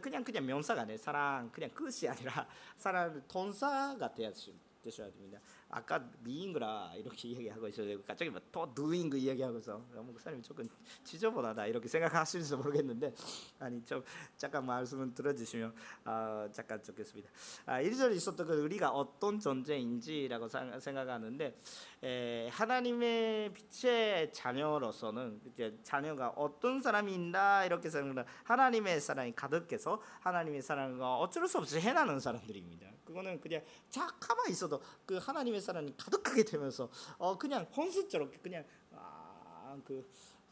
[0.00, 5.40] 그냥 그냥 명사가 아니라 사랑 그냥 끝이 아니라 사랑 동사가 되셔야 됩니다.
[5.74, 8.00] 아까 미인그라 이렇게 이야기하고 있어요.
[8.04, 10.68] 갑자기 또 누인 그 이야기하고서 목사님 조금
[11.02, 13.12] 지저분하다 이렇게 생각하실지 모르겠는데
[13.58, 14.04] 아니 좀
[14.36, 17.28] 잠깐 말씀을 들어주시면 아, 잠깐 좋겠습니다.
[17.66, 20.46] 아, 1절에 있었던 그 우리가 어떤 존재인지라고
[20.78, 21.60] 생각하는데
[22.04, 28.30] 에, 하나님의 빛의 자녀로서는 이제 자녀가 어떤 사람인다 이렇게 생각합니다.
[28.44, 32.93] 하나님의 사랑이 가득해서 하나님의 사랑을 어쩔 수 없이 해나는 사람들입니다.
[33.04, 36.88] 그거는 그냥 잠깐만 있어도 그 하나님의 사랑이 가득하게 되면서
[37.18, 39.98] 어 그냥 혼수처럼 그냥 아그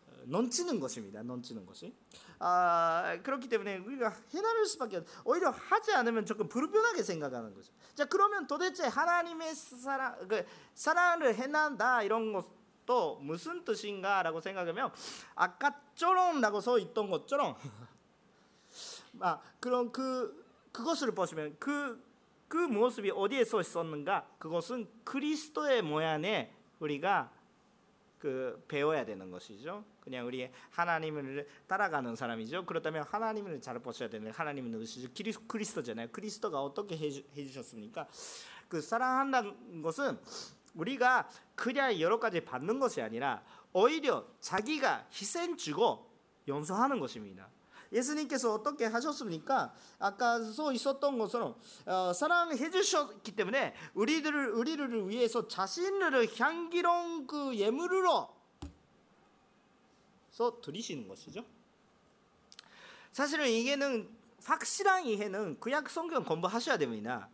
[0.07, 1.23] 어, 넘치는 것입니다.
[1.23, 1.95] 넘치는 것이.
[2.39, 7.73] 아 그렇기 때문에 우리가 해나를 수밖에 오히려 하지 않으면 조금 불편하게 생각하는 거죠.
[7.95, 14.93] 자 그러면 도대체 하나님의 사랑 그 사랑을 해난다 이런 것도 무슨 뜻인가라고 생각하면
[15.35, 17.57] 아까처럼라고 써 있던 것처럼
[19.21, 22.12] 아 그런 그 그것을 보시면 그
[22.53, 24.29] 그 모습이 어디에 서 있었는가?
[24.39, 27.33] 그것은 그리스도의 모양에 우리가
[28.19, 29.83] 그 배워야 되는 것이죠.
[30.03, 32.67] 그냥 우리 하나님을 따라가는 사람이죠.
[32.67, 35.09] 그렇다면 하나님을 잘 보셔야 되는 하나님은 누구시죠?
[35.49, 36.09] 그리스도잖아요.
[36.13, 38.07] 그리스도가 어떻게 해주셨습니까?
[38.69, 40.19] 그 사랑한다는 것은
[40.75, 46.07] 우리가 그냥 여러 가지 받는 것이 아니라 오히려 자기가 희생 주고
[46.47, 47.49] 용서하는 것입니다.
[47.93, 49.75] 예수님께서 어떻게 하셨습니까?
[49.99, 51.55] 아까 써 있었던 것처럼
[51.87, 58.29] 어, 사랑해 주셨기 때문에 우리들을 우리를 위해서 자신을 향기로운 그 예물로
[60.31, 61.45] 서 드리시는 것이죠.
[63.13, 64.09] 사실은 이게는
[64.45, 67.29] 확실한 이해는 구약 성경 공부하셔야 됩니다.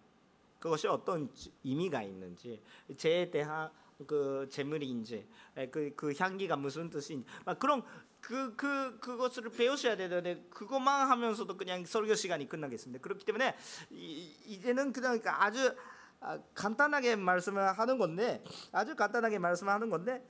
[0.59, 1.33] 그것이 어떤
[1.64, 2.61] 의미가 있는지
[2.97, 3.71] 제 대한
[4.07, 5.27] 그 재물인지
[5.71, 7.25] 그, 그 향기가 무슨 뜻인지
[7.59, 7.83] 그런
[8.20, 13.02] 그, 그, 그것을 배우셔야 되는데 그것만 하면서도 그냥 설교 시간이 끝나겠습니다.
[13.02, 13.57] 그렇기 때문에
[13.90, 15.74] 이, 제는 그냥 아주
[16.20, 20.28] 아, 간단하게 말씀을 하는 건데 아주 간단하게 말씀하는 건데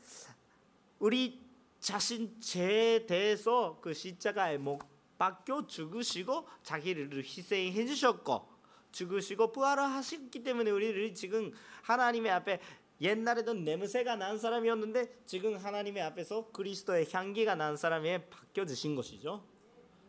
[0.98, 1.40] 우리
[1.80, 4.80] 자신 제 대해서 그 십자가에 못
[5.16, 8.48] 박혀 죽으시고 자기를 희생해 주셨고
[8.92, 12.60] 죽으시고 부활을 하셨기 때문에 우리를 지금 하나님의 앞에
[13.00, 19.44] 옛날에도 냄새가 난 사람이었는데 지금 하나님의 앞에서 그리스도의 향기가 난 사람에 바뀌어 주신 것이죠.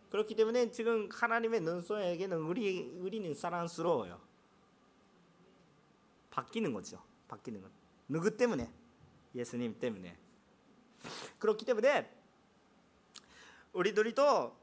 [0.10, 4.20] 그렇기 때문에 지금 하나님의 눈속에게는 우리 우리는 사랑스러워요.
[6.32, 7.02] 바뀌는 거죠.
[7.28, 7.72] 바뀌는 것.
[8.08, 8.74] 누구 때문에?
[9.36, 10.18] 예수님 때문에.
[11.38, 12.12] 그렇기 때문에
[13.72, 14.58] 우리들이 또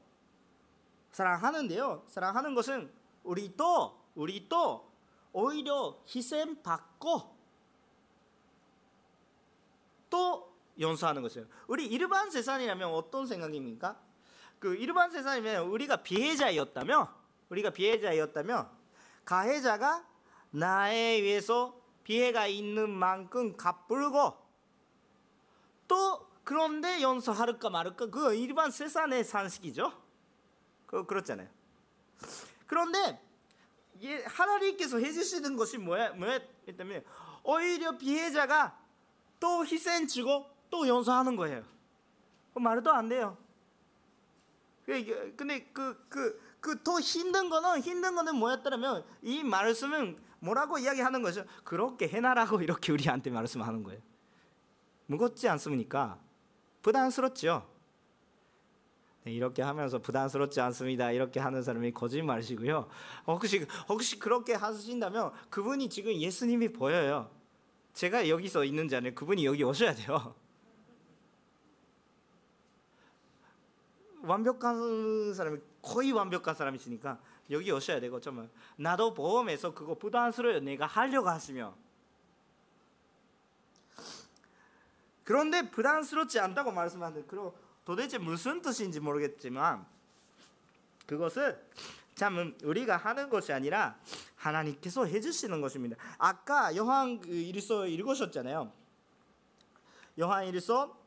[1.11, 2.03] 사랑하는데요.
[2.07, 2.91] 사랑하는 것은
[3.23, 4.91] 우리 또 우리 또
[5.31, 7.36] 오히려 희생 받고
[10.09, 11.47] 또 연수하는 것이에요.
[11.67, 13.99] 우리 일반 세상이라면 어떤 생각입니까?
[14.59, 17.07] 그 일반 세상이면 우리가 피해자였다면
[17.49, 18.69] 우리가 피해자였다면
[19.25, 20.05] 가해자가
[20.51, 24.37] 나에 의해서 피해가 있는 만큼 갚을고
[25.87, 29.91] 또 그런데 연수할까 말까 그 일반 세상의 상식이죠.
[30.85, 31.49] 그 그렇잖아요.
[32.65, 33.21] 그런데
[34.25, 37.03] 하나님께서 해주시는 것이 뭐야 뭐야 했다면
[37.43, 38.86] 오히려 피해자가
[39.39, 41.63] 또 희생 주고 또 용서하는 거예요.
[42.53, 43.37] 그 말도 안 돼요.
[44.85, 51.21] 그, 근데 그 그 그 더 힘든 거는 힘든 거는 뭐였더라면 이 말씀은 뭐라고 이야기하는
[51.21, 51.45] 거죠?
[51.63, 54.01] 그렇게 해나라고 이렇게 우리한테 말씀하는 거예요.
[55.05, 56.19] 무겁지 않습니까?
[56.81, 57.67] 부담스럽죠.
[59.23, 61.11] 네, 이렇게 하면서 부담스럽지 않습니다.
[61.11, 62.89] 이렇게 하는 사람이 거짓말이시고요.
[63.27, 67.29] 혹시 혹시 그렇게 하신다면 그분이 지금 예수님이 보여요.
[67.97, 70.35] 제가 여기서 있는 자는 그분이 여기 오셔야 돼요.
[74.21, 80.59] 완벽한 사람이 거의 완벽한 사람이시니까 여기 오셔야 되고 정말 나도 보험에서 그거 부담스러워요.
[80.59, 81.73] 내가 하려고 하시면
[85.23, 87.51] 그런데 부담스럽지 않다고 말씀하는데 그럼
[87.83, 89.87] 도대체 무슨 뜻인지 모르겠지만
[91.07, 91.57] 그것은
[92.17, 93.95] 참 우리가 하는 것이 아니라
[94.37, 95.95] 하나님께서 해주시는 것입니다.
[96.17, 98.73] 아까 요한 그 일서 읽으셨잖아요.
[100.19, 100.97] 요한 일서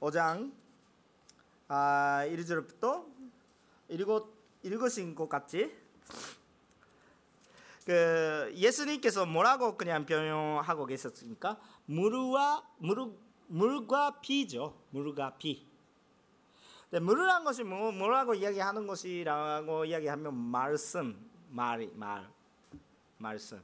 [0.00, 0.52] 5장
[1.68, 3.06] 아, 1절부터
[3.90, 4.28] 읽어
[4.64, 5.72] 읽으신 것 같지?
[7.86, 11.60] 그 예수님께서 뭐라고 그냥 변형하고 계셨습니까?
[11.86, 13.12] 물과 물
[13.46, 14.76] 물과 피죠.
[14.90, 15.69] 물과 피.
[16.98, 22.28] 물이란 것이 뭐, 뭐라고 이야기하는 것이라고 이야기하면 말씀, 말이 말,
[23.18, 23.62] 말씀.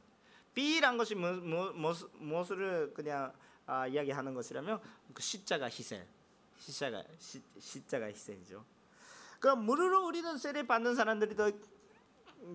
[0.55, 3.33] B란 것이 뭐, 뭐, 뭐, 무엇을 그냥
[3.67, 4.81] 아, 이야기하는 것이라면
[5.13, 6.05] 그 시자가 희생,
[6.59, 8.65] 시자가 시, 시자가 희생이죠.
[9.41, 11.51] 그럼 무료로 우리는 세례 받는 사람들이 더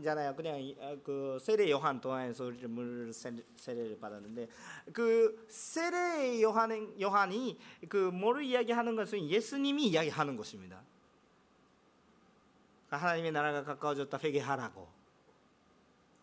[0.03, 0.35] 잖아요.
[0.35, 4.47] 그냥 아, 그 세례 요한 동안에서 우리를 물 세례를 받았는데
[4.93, 7.57] 그 세례 요한 요한이
[7.89, 10.81] 그 뭐를 이야기하는 것은 예수님이 이야기하는 것입니다.
[12.89, 14.87] 하나님의 나라가 가까워졌다 회개하라고.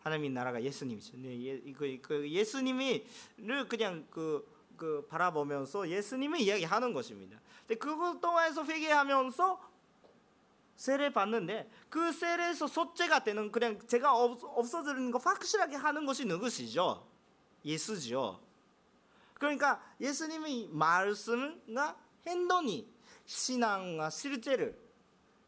[0.03, 1.17] 하나님의 나라가 예수님이죠.
[1.17, 7.39] 네, 예, 그, 그 예수님이를 그냥 그, 그 바라보면서 예수님의 이야기하는 것입니다.
[7.67, 9.69] 근데 그것 동안에서 회개하면서
[10.79, 17.05] 세례 받는데 그 세례에서 소재가 되는 그냥 제가 없, 없어지는 거 확실하게 하는 것이 누구시죠?
[17.65, 18.39] 예수죠.
[19.33, 22.89] 그러니까 예수님의 말씀과 행동이
[23.25, 24.79] 신앙과 실제를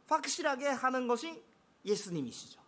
[0.09, 1.41] 확실하게 하는 것이
[1.85, 2.59] 예수님이시죠.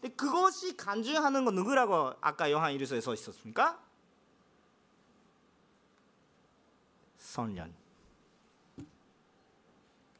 [0.00, 3.78] 근데 그것이 간주하는 건 누구라고 아까 요한 일서에 써 있었습니까?
[7.18, 7.74] 선련.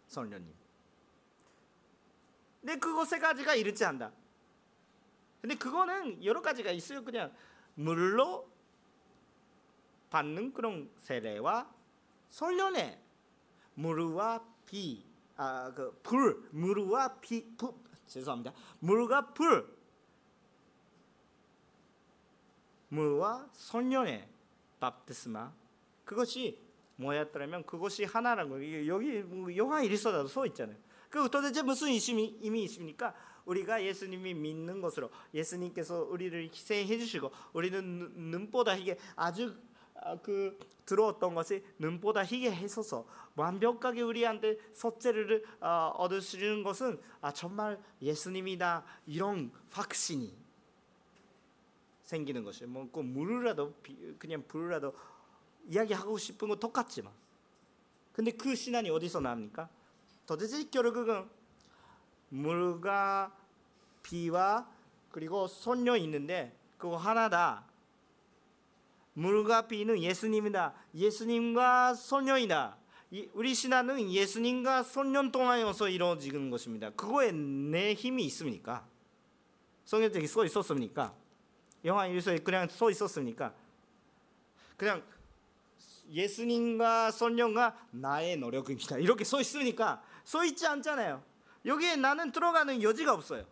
[0.09, 0.64] 선련님.
[2.65, 4.11] 근데 그거 세 가지가 이르지 않다.
[5.43, 7.05] 근데 그거는 여러 가지가 있어요.
[7.05, 7.31] 그냥
[7.75, 8.51] 물로
[10.09, 11.71] 받는 그런 세례와
[12.31, 12.99] 설련의
[13.75, 15.05] 물과 비,
[15.37, 17.75] 아 그 불, 물과 비, 불,
[18.07, 18.55] 죄송합니다.
[18.79, 19.77] 물과 불,
[22.89, 24.27] 물과 설련의
[24.81, 25.53] 밥티스마
[26.07, 26.59] 그것이
[26.97, 28.87] 뭐였더라면 그것이 하나라는 거예요.
[28.87, 29.23] 여기
[29.59, 30.79] 요한 일서라도 써 있잖아요.
[31.15, 33.15] 그 도대체 무슨 의심이 이미 있습니까?
[33.45, 39.57] 우리가 예수님이 믿는 것으로 예수님께서 우리를 희생해 주시고 우리는 눈보다 희게 아주
[39.95, 47.81] 아, 그 들어왔던 것이 눈보다 희게 해서서 완벽하게 우리한테 소재를 어, 얻으시는 것은 아 정말
[48.03, 50.37] 예수님이다 이런 확신이
[52.03, 52.69] 생기는 것이에요.
[52.73, 53.73] 뭐그 물이라도
[54.19, 54.93] 그냥 불이라도
[55.69, 57.13] 이야기하고 싶은 건 똑같지만
[58.13, 59.69] 근데 그 신앙이 어디서 나옵니까?
[60.27, 61.29] 도대체 결국은
[62.31, 63.33] 물과
[64.03, 64.67] 비와
[65.11, 67.65] 그리고 손녀 있는데 그거 하나다.
[69.15, 70.75] 물과 비는 예수님이다.
[70.95, 72.77] 예수님과 손녀이다.
[73.33, 76.91] 우리 신앙은 예수님과 손년 동안에서 이루어지는 것입니다.
[76.91, 78.85] 그거에 내 힘이 있습니까?
[79.85, 81.15] 성경책에 써 있었습니까?
[81.85, 83.55] 영화 일서에 그냥 써 있었습니까?
[84.77, 85.03] 그냥
[86.11, 88.99] 예수님과 손녀가 나의 노력입니다.
[88.99, 91.23] 이렇게 써 있으니까 써 있지 않잖아요.
[91.65, 93.45] 여기에 나는 들어가는 여지가 없어요.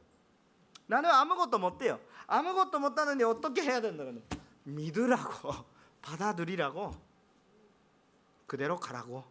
[0.87, 1.99] 나는 아무것도 못 돼요.
[2.27, 4.23] 아무것도 못 하는데 어떻게 해야 된다는
[4.65, 5.53] 믿으라고
[6.03, 6.93] 받아들이라고
[8.47, 9.25] 그대로 가라고.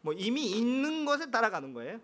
[0.00, 2.00] 뭐 이미 있는 것에 따라가는 거예요.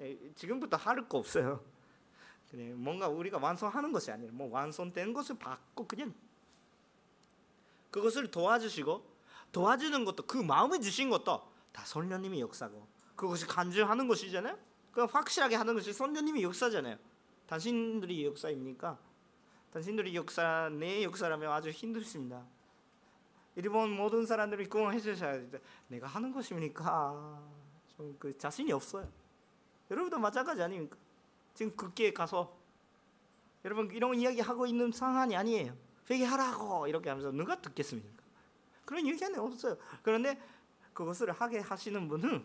[0.00, 1.64] 예, 지금부터 할 거 없어요.
[2.52, 6.14] 그냥 뭔가 우리가 완성하는 것이 아니라 뭐 완성된 것을 받고 그냥
[7.90, 9.10] 그것을 도와주시고
[9.52, 12.86] 도와주는 것도 그 마음을 주신 것도 다 선녀님이 역사고
[13.16, 14.58] 그것이 간주하는 것이잖아요.
[14.92, 16.98] 그 확실하게 하는 것이 선녀님이 역사잖아요.
[17.46, 18.98] 당신들이 역사입니까?
[19.72, 22.44] 당신들이 역사 내 역사라면 아주 힘들습니다.
[23.56, 25.60] 일본 모든 사람들이 그걸 해주셔야 돼.
[25.88, 27.42] 내가 하는 것입니까?
[27.96, 29.10] 좀 그 자신이 없어요.
[29.90, 30.96] 여러분도 마찬가지 아닙니까?
[31.54, 32.56] 지금 극기에 가서
[33.64, 35.76] 여러분 이런 이야기 하고 있는 상황이 아니에요.
[36.10, 38.22] 회개하라고 이렇게 하면서 누가 듣겠습니까?
[38.84, 39.76] 그런 얘기는 없어요.
[40.02, 40.40] 그런데
[40.92, 42.44] 그것을 하게 하시는 분은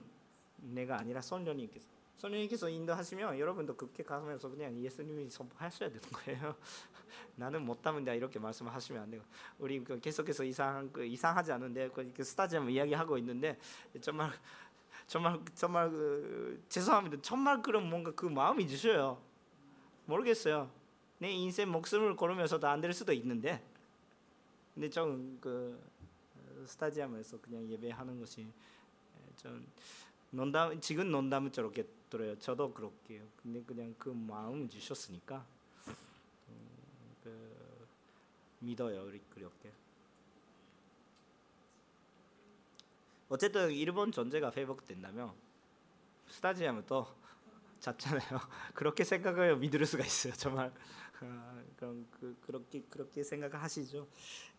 [0.58, 6.56] 내가 아니라 선녀님께서 선녀님께서 인도하시면 여러분도 그렇게 가면서 그냥 예수님이 선포하셔야 되는 거예요.
[7.36, 9.24] 나는 못합니다 이렇게 말씀하시면 안 되고
[9.60, 13.60] 우리 그 계속해서 이상 그 이상하지 않은데 그, 그 스타지움 이야기하고 있는데
[14.02, 14.32] 정말
[15.08, 17.18] 정말 정말 그, 죄송합니다.
[17.22, 19.22] 정말 그런 뭔가 그 마음이 주셔요.
[20.06, 20.70] 모르겠어요.
[21.20, 23.64] 내 인생 목숨을 걸으면서도 안 될 수도 있는데
[24.74, 25.80] 근데 좀 그
[26.68, 28.48] 스타디움에서 그냥 예배하는 것이
[29.38, 29.66] 좀
[30.32, 32.38] 농담 지금 농담은 저렇게 들어요.
[32.40, 33.24] 저도 그렇게요.
[33.42, 35.46] 근데 그냥 그 마음 주셨으니까
[36.50, 36.68] 음,
[37.24, 37.88] 그
[38.60, 39.04] 믿어요.
[39.06, 39.72] 우리 그렇게.
[43.30, 45.32] 어쨌든 일본 전제가 회복된다면
[46.30, 47.08] 스타디움은 또
[47.80, 48.22] 잡잖아요.
[48.74, 50.34] 그렇게 생각을 믿을 수가 있어요.
[50.34, 50.72] 정말
[51.22, 54.08] 아, 그럼 그, 그렇게 그렇게 생각하시죠.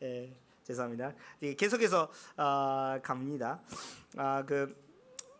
[0.03, 0.37] 예.
[0.65, 1.15] 죄송합니다.
[1.57, 3.59] 계속해서 어, 갑니다.
[4.19, 4.77] 아, 그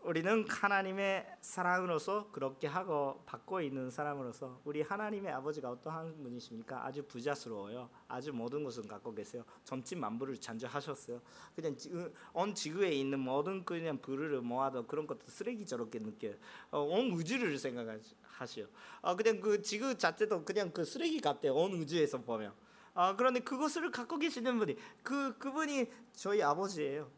[0.01, 6.85] 우리는 하나님의 사랑으로서 그렇게 하고 받고 있는 사람으로서 우리 하나님의 아버지가 어떠한 분이십니까?
[6.85, 7.89] 아주 부자스러워요.
[8.07, 9.43] 아주 모든 것을 갖고 계세요.
[9.65, 11.21] 전체 만물을 창조하셨어요.
[11.53, 16.35] 그냥 지금 온 지구에 있는 모든 그냥 부를 모아도 그런 것도 쓰레기 저렇게 느껴요.
[16.71, 18.67] 어, 온 우주를 생각하시오.
[19.01, 21.53] 어, 그냥 그 지구 자체도 그냥 그 쓰레기 같아요.
[21.53, 22.53] 온 우주에서 보면.
[22.93, 27.11] 아 그런데 그것을 갖고 계시는 분이 그 그분이 저희 아버지예요.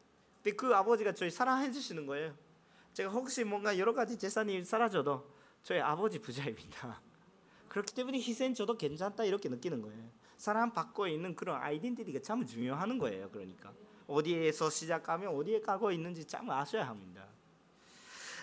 [0.43, 2.35] 근데 그 아버지가 저희 사랑해 주시는 거예요.
[2.93, 5.25] 제가 혹시 뭔가 여러 가지 재산이 사라져도
[5.63, 7.01] 저희 아버지 부자입니다.
[7.69, 10.09] 그렇기 때문에 희생 저도 괜찮다 이렇게 느끼는 거예요.
[10.37, 13.29] 사람 받고 있는 그런 아이덴티티가 참 중요한 거예요.
[13.29, 13.71] 그러니까
[14.07, 17.27] 어디에서 시작하면 어디에 가고 있는지 참 아셔야 합니다.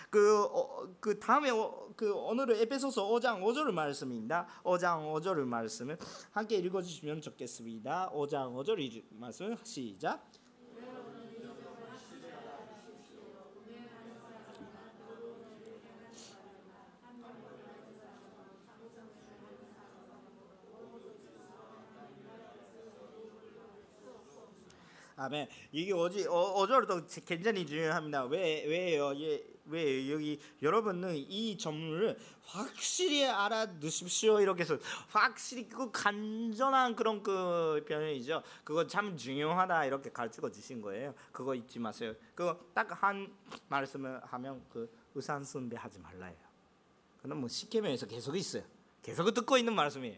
[0.09, 4.47] 그, 어, 그 다음에 어, 그 오늘은 에베소서 5장 5절 말씀입니다.
[4.63, 5.97] 5장 5절 말씀을
[6.31, 8.09] 함께 읽어 주시면 좋겠습니다.
[8.11, 10.25] 5장 5절 말씀 시작.
[25.19, 25.49] 아멘.
[25.73, 28.23] 이게 어지 어, 어절도 굉장히 중요합니다.
[28.25, 29.13] 왜 왜요?
[29.19, 34.39] 예, 왜 여기 여러분은 이 점을 확실히 알아두십시오.
[34.39, 34.77] 이렇게 해서
[35.09, 38.43] 확실히 그 간전한 그런 그 표현이죠.
[38.63, 41.13] 그거 참 중요하다 이렇게 가르쳐 주신 거예요.
[41.33, 42.13] 그거 잊지 마세요.
[42.33, 43.31] 그거 딱 한
[43.67, 46.35] 말씀을 하면 그 의산 숭배 하지 말라요.
[47.21, 48.63] 그는 뭐 십계명에서 계속 있어요.
[49.01, 50.17] 계속 듣고 있는 말씀이에요.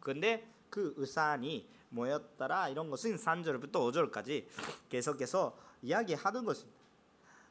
[0.00, 2.68] 근데 그 의산이 뭐였더라?
[2.68, 4.46] 이런 것은 3절부터 5절까지
[4.88, 6.78] 계속해서 이야기하는 것입니다.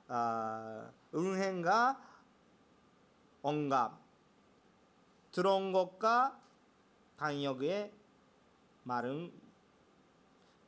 [0.09, 1.99] 아, 응행과
[3.41, 3.97] 언갑
[5.31, 6.39] 들어온 것과
[7.17, 7.91] 강역의
[8.83, 9.31] 말은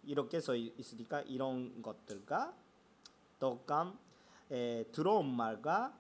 [0.06, 2.54] 이렇게 써 있으니까 이런 것들과
[3.40, 4.00] 떡감.
[4.92, 5.94] 들어온 말과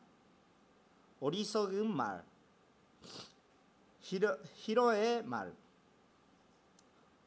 [1.19, 2.23] 어리석은 말.
[4.01, 5.53] 히로, 히로의 말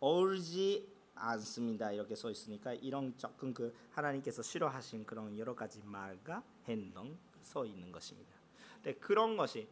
[0.01, 1.90] 어울지 않습니다.
[1.92, 7.90] 이렇게 써 있으니까 이런 조금 그 하나님께서 싫어하신 그런 여러 가지 말과 행동 써 있는
[7.90, 8.30] 것입니다.
[8.76, 9.68] 근데 그런 것이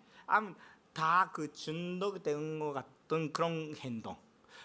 [0.93, 4.17] 다그 중독된 것 같은 그런 행동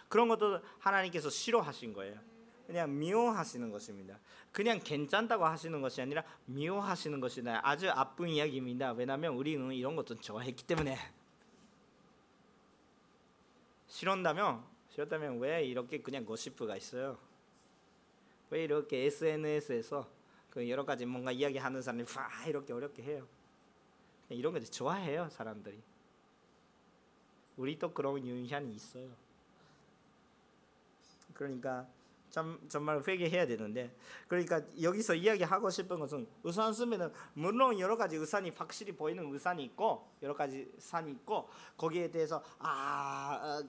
[0.08, 2.20] 그런 것도 하나님께서 싫어하신 거예요.
[2.66, 4.18] 그냥 미워하시는 것입니다.
[4.52, 7.62] 그냥 괜찮다고 하시는 것이 아니라 미워하시는 것이다.
[7.68, 8.94] 아주 아픈 이야기입니다.
[8.94, 10.98] 왜냐하면 우리는 이런 것도 좋아했기 때문에
[13.88, 17.18] 싫은다면 싫었다면 왜 이렇게 그냥 고시프가 있어요?
[18.50, 20.08] 왜 이렇게 SNS에서
[20.50, 23.26] 그 여러 가지 뭔가 이야기하는 사람이 와 이렇게 어렵게 해요?
[24.30, 25.82] 이런 거 좋아해요 사람들이.
[27.56, 29.10] 우리도 그런 유형이 있어요.
[31.34, 31.88] 그러니까
[32.32, 33.94] 참 정말 회개해야 되는데
[34.28, 40.08] 그러니까 여기서 이야기하고 싶은 것은 우산 쓰면은 물론 여러 가지 우산이 확실히 보이는 우산이 있고
[40.24, 43.62] 여러 가지 산이 있고 거기에 대해서 아그 아,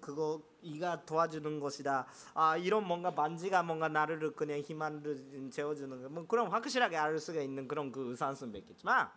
[0.00, 2.06] 그거 이가 도와주는 것이다.
[2.34, 7.68] 아 이런 뭔가 만지가 뭔가 나를 그냥 희망을 재워주는 뭐 그런 확실하게 알 수가 있는
[7.68, 9.10] 그런 그 우산 쓰면 있겠지만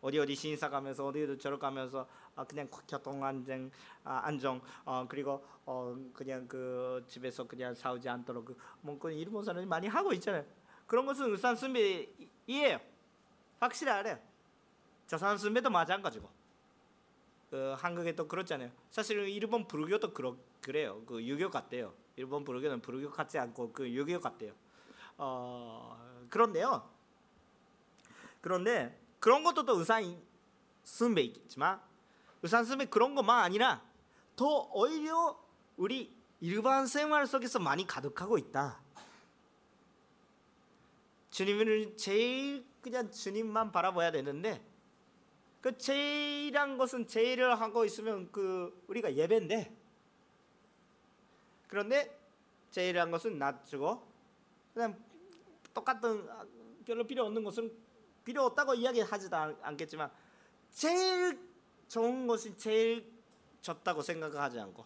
[0.00, 3.70] 어디 어디 신사 가면서 어디 저러 가면서 아, 그냥 교통 안전
[4.04, 9.66] 아, 안정 어, 그리고 어, 그냥 그 집에서 그냥 싸우지 않도록 그, 뭐그 일본 사람이
[9.66, 10.44] 많이 하고 있잖아요.
[10.86, 12.80] 그런 것은 의산 순배이에요.
[13.58, 14.18] 확실히 알아요.
[15.06, 16.28] 저산 순배도 마찬가지고.
[17.50, 18.70] 그 한국에 또 그렇잖아요.
[18.90, 21.02] 사실 일본 불교도 그러, 그래요.
[21.06, 21.94] 그 유교 같대요.
[22.16, 24.52] 일본 불교는 불교 같지 않고 그 유교 같대요.
[25.16, 25.96] 어,
[26.28, 26.90] 그런데요.
[28.40, 30.20] 그런데 그런 것도 또 의산
[30.82, 31.85] 순배 있겠지만 의
[32.46, 33.82] 산스미 그런 것만 아니라
[34.34, 35.38] 더 오히려
[35.76, 38.80] 우리 일반 생활 속에서 많이 가득하고 있다.
[41.30, 44.64] 주님을 제일 그냥 주님만 바라봐야 되는데
[45.60, 49.76] 그 제일한 것은 제일을 하고 있으면 그 우리가 예배인데
[51.68, 52.18] 그런데
[52.70, 54.06] 제일한 것은 낮추고
[54.72, 54.96] 그냥
[55.74, 56.28] 똑같은
[56.84, 57.72] 별로 필요 없는 것은
[58.24, 60.10] 필요 없다고 이야기하지도 않겠지만
[60.70, 61.38] 제일
[61.88, 63.10] 좋은 것이 제일
[63.62, 64.84] 좋다고 생각하지 않고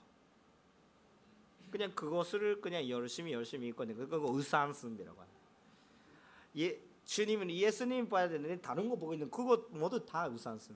[1.71, 4.09] 그냥 그것을 그냥 열심히 열심히 있거든요.
[4.09, 5.31] 그거 의산승이라고.
[6.59, 10.75] 예, 주님은 예수님 봐야 되는데 다른 거 보고 있는 그것 모두 다 의산승.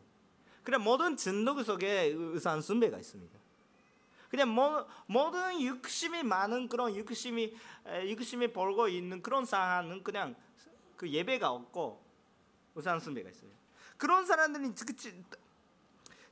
[0.62, 3.38] 그냥 모든 진노 속에 의산승배가 있습니다.
[4.30, 7.56] 그냥 모, 모든 육심이 많은 그런 육심이
[8.06, 10.34] 육심이 벌고 있는 그런 상황은 그냥
[10.96, 12.02] 그 예배가 없고
[12.74, 13.50] 의산승배가 있어요.
[13.96, 14.74] 그런 사람들이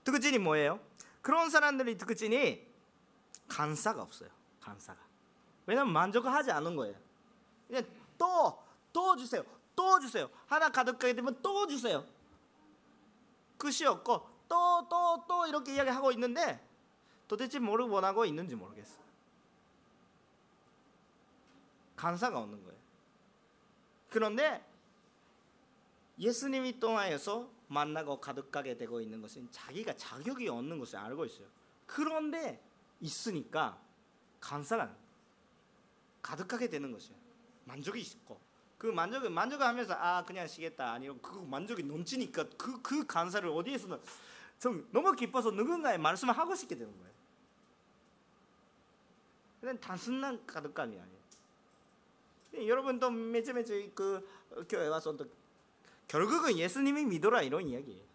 [0.04, 0.80] 특징이 뭐예요?
[1.20, 2.66] 그런 사람들이 특징이
[3.48, 4.30] 간사가 없어요.
[4.60, 5.00] 간사가.
[5.66, 6.96] 왜냐면 만족하지 않은 거예요.
[7.68, 7.84] 그냥
[8.18, 9.44] 또, 또 주세요.
[9.76, 10.28] 또 주세요.
[10.46, 12.04] 하나 가득하게 되면 또 주세요.
[13.58, 16.60] 끝이 없고 또 또 또 이렇게 이야기하고 있는데
[17.28, 19.00] 도대체 뭐를 원하고 있는지 모르겠어.
[21.96, 22.78] 감사가 없는 거예요.
[24.10, 24.66] 그런데
[26.18, 31.46] 예수님이 통하여서 만나고 가득하게 되고 있는 것은 자기가 자격이 없는 것을 알고 있어요.
[31.86, 32.62] 그런데
[33.00, 33.80] 있으니까
[34.40, 34.94] 감사가
[36.20, 37.16] 가득하게 되는 것이에요.
[37.64, 38.38] 만족이 있고
[38.76, 44.00] 그 만족을 만족하면서 아 그냥 쉬겠다 아니요 그 만족이 넘치니까 그그 그 감사를 어디에서는
[44.58, 47.12] 좀 너무 기뻐서 누군가의 말씀을 하고 싶게 되는 거예요.
[49.60, 51.22] 그냥 단순한 가득감이 아니에요.
[52.68, 54.28] 여러분도 매주 매주 그
[54.68, 55.26] 교회 와서 또
[56.08, 58.12] 결국은 예수님이 믿어라 이런 이야기예요.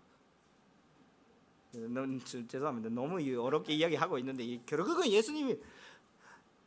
[2.48, 2.90] 죄송합니다.
[2.90, 5.60] 너무 어렵게 이야기하고 있는데 결국은 예수님이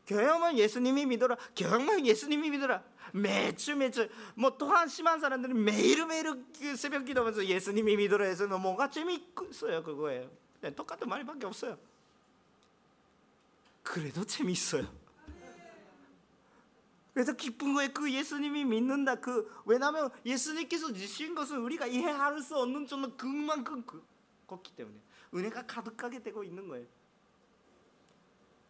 [0.06, 1.36] 교회만 예수님이 믿어라.
[1.56, 2.82] 교회만 예수님이 믿어라.
[3.12, 8.90] 매주 매주 뭐 또한 심한 사람들은 매일 매일 그 새벽 기도하면서 예수님이 믿어라 해서 뭐가
[8.90, 10.30] 재미있어요 그거예요.
[10.60, 11.78] 네, 똑같은 말밖에 없어요.
[13.82, 14.99] 그래도 재미있어요.
[17.12, 17.90] 그래서 기쁜 거예요.
[17.92, 19.16] 그 예수님이 믿는다.
[19.16, 23.84] 그 왜냐하면 예수님께서 주신 것은 우리가 이해할 수 없는 정도 그만큼
[24.46, 24.96] 컸기 때문에
[25.34, 26.86] 은혜가 가득하게 되고 있는 거예요.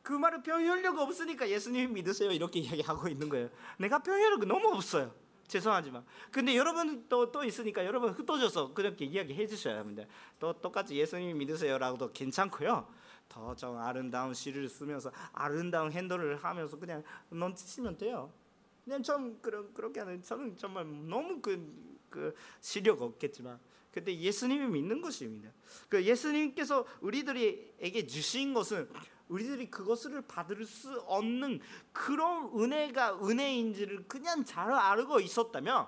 [0.03, 3.51] 그 말을 표현력 없으니까 예수님 믿으세요 이렇게 이야기하고 있는 거예요.
[3.79, 5.15] 내가 표현력 너무 없어요.
[5.47, 10.05] 죄송하지만 근데 여러분 또, 또 있으니까 여러분 흩어져서 그렇게 이야기해 주셔야 합니다.
[10.39, 12.89] 또 똑같이 예수님 믿으세요라고도 괜찮고요.
[13.31, 18.31] 더 좀 아름다운 시를 쓰면서 아름다운 핸들을 하면서 그냥 넘치시면 돼요.
[18.85, 23.59] 그냥 좀 그런 그렇게 하는 저는 정말 너무 그, 그 시력 없겠지만
[23.93, 25.51] 근데 예수님이 믿는 것입니다.
[25.89, 28.89] 그 예수님께서 우리들에게 주신 것은
[29.29, 31.61] 우리들이 그것을 받을 수 없는
[31.93, 35.87] 그런 은혜가 은혜인지를 그냥 잘 알고 있었다면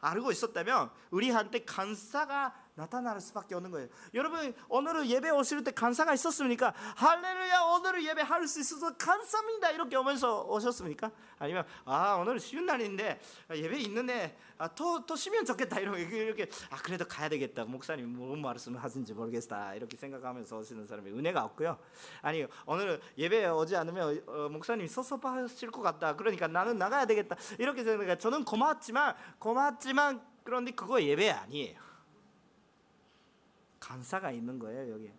[0.00, 3.88] 알고 있었다면 우리한테 감사가 나타날 수밖에 없는 거예요.
[4.12, 6.74] 여러분 오늘은 예배 오실 때 감사가 있었습니까?
[6.96, 11.10] 할렐루야 오늘은 예배 할 수 있어서 감사합니다 이렇게 오면서 오셨습니까?
[11.38, 13.18] 아니면 아 오늘 쉬운 날인데
[13.50, 18.40] 예배 있는데 아, 더, 더 쉬면 좋겠다 이렇게, 이렇게 아 그래도 가야 되겠다 목사님 무슨
[18.40, 21.78] 말씀을 하신지 모르겠다 이렇게 생각하면서 오시는 사람이 은혜가 없고요.
[22.22, 26.14] 아니 오늘 예배 오지 않으면 어, 목사님 섭섭하실 것 같다.
[26.14, 28.18] 그러니까 나는 나가야 되겠다 이렇게 생각해.
[28.18, 31.85] 저는 고맙지만 고맙지만 그런데 그거 예배 아니에요.
[33.90, 35.12] 간사가 있는 거예요 여기.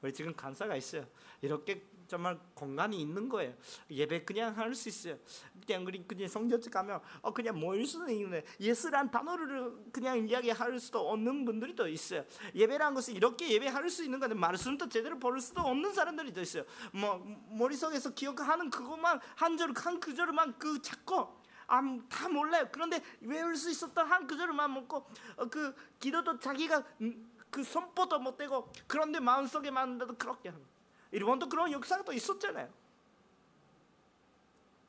[0.00, 1.04] 우리 지금 간사가 있어요.
[1.42, 3.52] 이렇게 정말 공간이 있는 거예요.
[3.90, 5.18] 예배 그냥 할 수 있어요.
[5.66, 11.10] 그냥 우리 그냥 성교집 가면 어 그냥 모일 수는 있는데 예수란 단어를 그냥 이야기할 수도
[11.10, 12.24] 없는 분들이 또 있어요.
[12.54, 16.62] 예배란 것은 이렇게 예배할 수 있는 건데 말씀도 제대로 볼 수도 없는 사람들이 또 있어요.
[16.92, 17.18] 뭐
[17.50, 21.36] 머릿속에서 기억하는 그것만 한 절 한 구절만 그 찾고
[21.66, 22.68] 아, 다 몰라요.
[22.72, 25.04] 그런데 외울 수 있었던 한 구절만 먹고
[25.36, 30.64] 어, 그 기도도 자기가 음, 그 손보도 못 대고 그런데 마음속에 맞는데도 그렇게 하는
[31.12, 32.68] 일본도 그런 역사가 또 있었잖아요.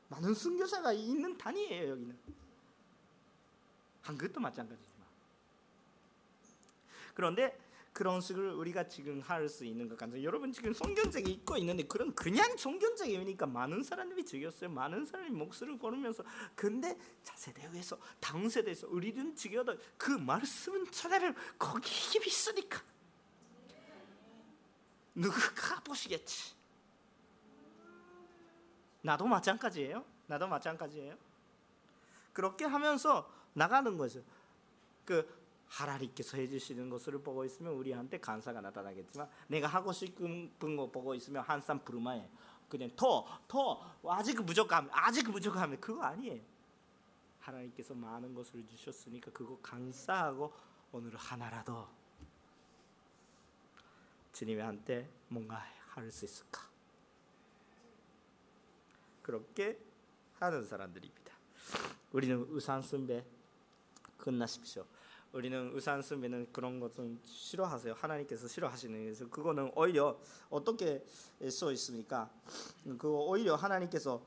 [0.08, 2.18] 많은 순교사가 있는 단위예요 여기는.
[4.02, 5.06] 한국도 마찬가지지만.
[7.14, 7.58] 그런데
[8.00, 10.22] 그런 식으로 우리가 지금 할 수 있는 것 같아요.
[10.22, 14.70] 여러분 지금 성경책이 읽고 있는데 그런 그냥 성경책이니까 많은 사람들이 즐겼어요.
[14.70, 16.24] 많은 사람이 목소리를 걸으면서
[16.54, 22.80] 근데 차세대에서 다음 세대에서 우리는 즐겨도 그 말씀은 찾아면 거기 힘이 있으니까
[25.14, 25.36] 누가
[25.84, 26.54] 보시겠지.
[29.02, 30.02] 나도 마찬가지예요.
[30.26, 31.18] 나도 마찬가지예요.
[32.32, 34.22] 그렇게 하면서 나가는 거죠.
[35.04, 35.39] 그
[35.70, 41.82] 하나님께서 해주시는 것을 보고 있으면 우리한테 감사가 나타나겠지만 내가 하고 싶은 거 보고 있으면 한산
[41.84, 42.28] 부르마에
[42.68, 46.40] 그냥 더 더 아직 부족함 아직 부족함 그거 아니에요.
[47.40, 50.52] 하나님께서 많은 것을 주셨으니까 그거 감사하고
[50.92, 51.88] 오늘 하나라도
[54.32, 56.62] 주님한테 뭔가 할 수 있을까?
[59.22, 59.78] 그렇게
[60.38, 61.32] 하는 사람들입니다.
[62.12, 63.24] 우리는 우산 숭배
[64.18, 64.84] 끝나십시오.
[65.32, 67.94] 우리는 의산 쓰면은 그런 것은 싫어하세요.
[67.94, 70.18] 하나님께서 싫어하시는 그래서 그거는 오히려
[70.48, 71.04] 어떻게
[71.48, 72.28] 써 있습니까?
[72.98, 74.20] 그 오히려 하나님께서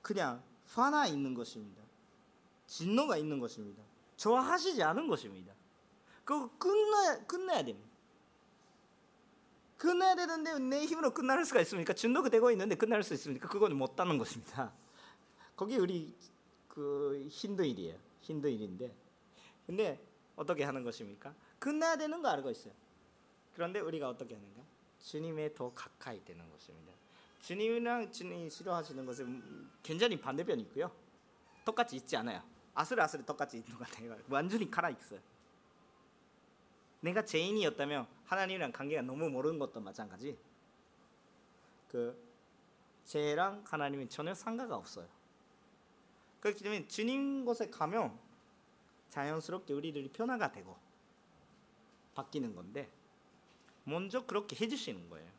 [0.00, 1.82] 그냥 화나 있는 것입니다.
[2.66, 3.82] 진노가 있는 것입니다.
[4.16, 5.52] 좋아하시지 않은 것입니다.
[6.24, 7.92] 그거 끝내 끝내야 됩니다.
[9.76, 11.92] 끝내야 되는데 내 힘으로 끝날 수가 있습니까?
[11.92, 13.48] 진노가 되고 있는데 끝날 수 있습니까?
[13.48, 14.72] 그거는 못하는 것입니다.
[15.56, 16.14] 거기 우리
[16.68, 17.98] 그 힌두일이에요.
[18.20, 19.01] 힌두일인데
[19.66, 20.00] 근데
[20.36, 21.34] 어떻게 하는 것입니까?
[21.58, 22.72] 끝나야 되는 거 알고 있어요.
[23.54, 24.62] 그런데 우리가 어떻게 하는가?
[25.00, 26.92] 주님에 더 가까이 되는 것입니다.
[27.42, 30.90] 주님이랑 주님이 싫어하시는 것은 굉장히 반대편이 있고요.
[31.64, 32.42] 똑같이 있지 않아요.
[32.74, 34.16] 아슬아슬 똑같이 있는 것 같아요.
[34.28, 35.20] 완전히 갈아 있어요.
[37.00, 40.38] 내가 죄인이었다면 하나님이랑 관계가 너무 모르는 것도 마찬가지.
[41.90, 42.16] 그
[43.04, 45.08] 죄랑 하나님은 전혀 상가가 없어요.
[46.40, 48.16] 그렇기 때문에 주님 곳에 가면
[49.12, 50.74] 자연스럽게 우리들이 변화가 되고
[52.14, 52.90] 바뀌는 건데
[53.84, 55.30] 먼저 그렇게 해주시는 거예요.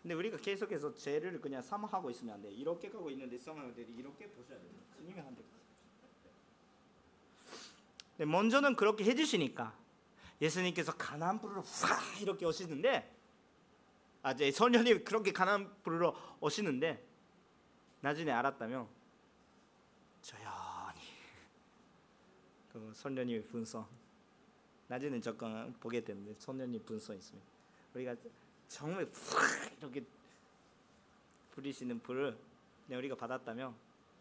[0.00, 2.52] 근데 우리가 계속해서 죄를 그냥 사모하고 있으면 안 돼.
[2.52, 3.36] 이렇게 가고 있는데
[3.74, 3.82] 돼.
[3.96, 4.70] 이렇게 보셔야 돼요.
[4.96, 5.42] 주님이 한 대.
[8.16, 9.76] 근데 먼저는 그렇게 해주시니까
[10.40, 13.12] 예수님께서 가나안 불으로 확 이렇게 오시는데
[14.22, 17.04] 아, 이제 선녀님 그렇게 가나안 불으로 오시는데
[18.00, 18.86] 나중에 알았다면
[20.22, 20.54] 조용히
[22.74, 23.86] 그 선녀님의 분성
[24.88, 27.40] 나중에 잠깐 보게 되는데 선녀님 분성 있으면
[27.94, 28.16] 우리가
[28.66, 30.04] 정말 확 이렇게
[31.52, 32.36] 부리시는 불을
[32.90, 33.72] 우리가 받았다면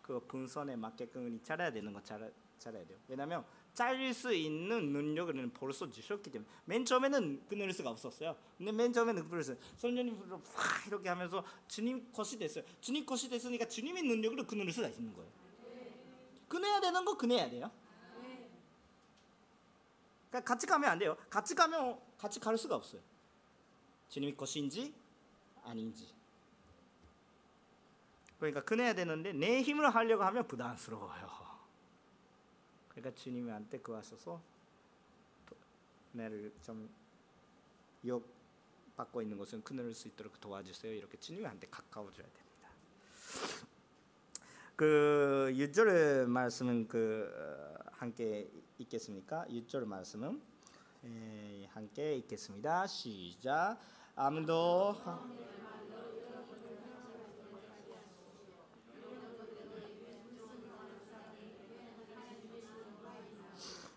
[0.03, 2.99] 그 분선에 맞게끔 잘해야 되는 거 잘, 잘해야 돼요.
[3.07, 3.43] 왜냐하면
[3.73, 8.37] 잘릴 수 있는 능력을 벌써 주셨기 때문에 맨 처음에는 끊을 수가 없었어요.
[8.59, 12.63] 근데 맨 처음에는 끊을 수 선녀님 불을 확 이렇게 하면서 주님 것이 됐어요.
[12.81, 15.31] 주님 것이 됐으니까 주님의 능력으로 끊을 수가 있는 거예요.
[16.47, 17.71] 끊어야 되는 거 끊어야 돼요.
[20.33, 21.15] 그러니까 같이 가면 안 돼요.
[21.29, 22.99] 같이 가면 같이 갈 수가 없어요.
[24.09, 24.91] 주님의 것인지
[25.63, 26.11] 아닌지.
[28.39, 31.43] 그러니까 끊어야 되는데 내 힘으로 하려고 하면 부담스러워요.
[32.89, 34.41] 그러니까 주님한테 그 하셔서
[36.13, 36.89] 나를 좀
[38.05, 38.27] 욕
[38.97, 40.93] 받고 있는 것은 끊을 수 있도록 도와주세요.
[40.93, 42.69] 이렇게 주님한테 가까워져야 됩니다.
[44.75, 47.31] 그 6절 말씀은 그
[47.93, 48.49] 함께
[48.83, 49.45] 읽겠습니까?
[49.49, 50.41] 6절 말씀은
[51.05, 52.87] 예, 함께 읽겠습니다.
[52.87, 53.77] 시작.
[54.15, 54.95] 아무도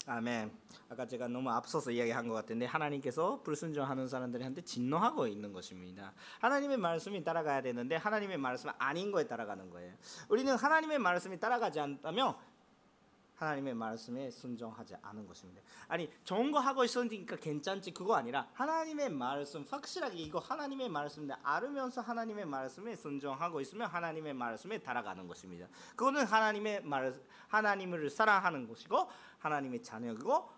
[0.08, 0.56] 아멘.
[0.88, 6.12] 아까 제가 너무 앞서서 이야기한 것 같은데 하나님께서 불순종하는 사람들한테 진노하고 있는 것입니다.
[6.38, 9.92] 하나님의 말씀이 따라가야 되는데 하나님의 말씀은 아닌 거에 따라가는 거예요.
[10.28, 12.36] 우리는 하나님의 말씀이 따라가지 않다면
[13.36, 15.62] 하나님의 말씀에 순종하지 않은 것입니다.
[15.88, 22.00] 아니 좋은 거 하고 있으니까 괜찮지 그거 아니라 하나님의 말씀 확실하게 이거 하나님의 말씀인데 알으면서
[22.00, 25.68] 하나님의 말씀에 순종하고 있으면 하나님의 말씀에 따라가는 것입니다.
[25.90, 27.14] 그거는 하나님의 말
[27.48, 29.08] 하나님을 사랑하는 것이고
[29.38, 30.50] 하나님의 자녀고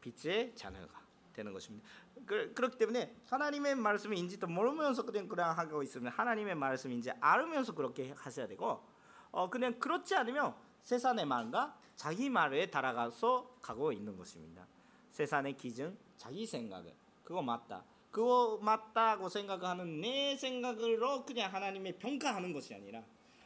[0.00, 1.00] 빛의 자녀가
[1.32, 1.88] 되는 것입니다.
[2.26, 8.46] 그, 그렇기 때문에 하나님의 말씀인지도 모르면서 그냥 그냥 하고 있으면 하나님의 말씀인지 알으면서 그렇게 하셔야
[8.46, 8.84] 되고
[9.30, 14.66] 어 그냥 그렇지 않으면 세상의 말과 자기 말에 따라가서 가고 있는 것입니다.
[15.10, 16.92] 세상의 기준, 자기 생각을
[17.24, 17.84] 그거 맞다.
[18.10, 23.02] 그거 맞다고 생각하는 내 생각으로 그냥 하나님의 평가하는 것이 아니라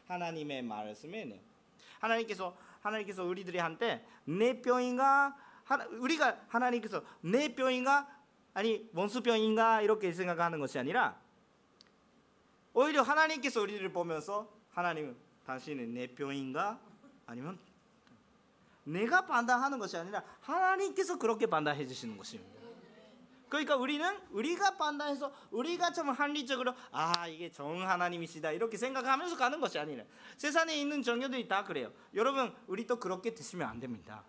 [0.09, 1.41] 하나님의 말씀에
[2.01, 5.37] 하나님께서 하나님께서 우리들이 한테 내 병인가
[6.01, 8.09] 우리가 하나님께서 내 병인가
[8.55, 11.21] 아니 원수 병인가 이렇게 생각하는 것이 아니라
[12.73, 15.17] 오히려 하나님께서 우리를 보면서 하나님은
[15.47, 16.81] 당신은 내 병인가
[17.27, 17.59] 아니면
[18.85, 22.57] 내가 판단하는 것이 아니라 하나님께서 그렇게 판단해 주시는 것입니다.
[23.49, 29.79] 그러니까 우리는 우리가 판단해서 우리가 좀 합리적으로 아 이게 정 하나님이시다 이렇게 생각하면서 가는 것이
[29.79, 30.05] 아니라
[30.37, 31.93] 세상에 있는 종교들이 다 그래요.
[32.15, 34.25] 여러분 우리 또 그렇게 드시면 안 됩니다.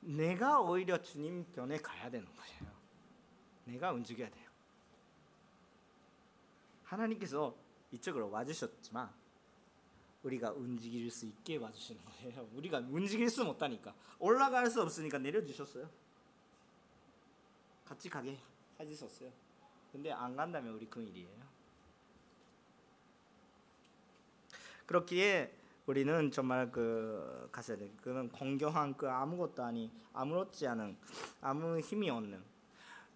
[0.00, 2.72] 내가 오히려 주님 편에 가야 되는 거예요.
[3.64, 4.48] 내가 움직여야 돼요.
[6.84, 7.54] 하나님께서
[7.92, 9.19] 이쪽으로 와주셨지만
[10.22, 12.48] 우리가 움직일 수 있게 와주시는 거예요.
[12.54, 15.88] 우리가 움직일 수 못하니까 올라갈 수 없으니까 내려주셨어요.
[17.84, 18.38] 같이 가게
[18.78, 19.30] 해주셨어요.
[19.92, 21.50] 근데 안 간다면 우리 그 일이에요.
[24.86, 25.52] 그렇기에
[25.86, 27.90] 우리는 정말 그 가셔야 돼.
[28.02, 30.96] 그는 공경한 그 아무것도 아니 아무렇지 않은
[31.40, 32.50] 아무 힘이 없는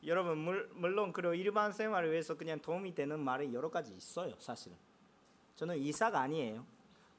[0.07, 0.38] 여러분
[0.74, 4.76] 물론 그리고 일반 생활을 위해서 그냥 도움이 되는 말이 여러 가지 있어요 사실은
[5.57, 6.64] 저는 이사가 아니에요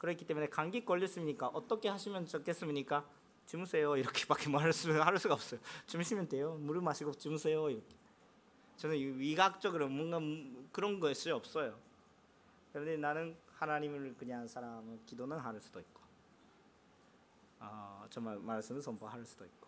[0.05, 1.47] 그렇기 때문에 감기 걸렸습니까?
[1.47, 3.03] 어떻게 하시면 좋겠습니까?
[3.47, 5.59] 주무세요 이렇게밖에 말할 수 할 수가 없어요.
[5.87, 6.55] 주무시면 돼요.
[6.61, 7.95] 물을 마시고 주무세요 이렇게.
[8.77, 10.19] 저는 위각적으로 뭔가
[10.71, 11.77] 그런 것이 없어요.
[12.71, 16.01] 그런데 나는 하나님을 그냥 사람은 기도는 할 수도 있고,
[17.59, 19.64] 어, 정말 말씀을 선포할 수도 있고.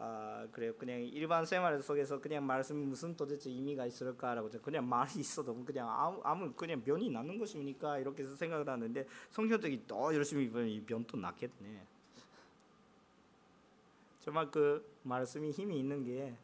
[0.00, 0.72] 아 그래요.
[0.76, 6.20] 그냥 일반 생활 속에서 그냥 말씀이 무슨 도대체 의미가 있을까라고 그냥 말이 있어도 그냥 아무,
[6.22, 11.84] 아무 그냥 변이 나는 것입니까 이렇게 생각을 하는데 성경적이 또 열심히 보면 변도 낫겠네.
[14.20, 16.36] 정말 그 말씀이 힘이 있는 게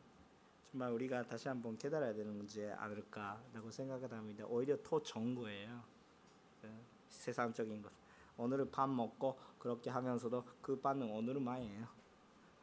[0.73, 4.45] 정말 우리가 다시 한번 깨달아야 되는 문제 않을까라고 생각을 합니다.
[4.49, 5.81] 오히려 더 좋은 거예요.
[7.09, 7.93] 세상적인 것.
[8.37, 12.04] 오늘은 밥 먹고 그렇게 하면서도 그 반응 오늘은 많이에요.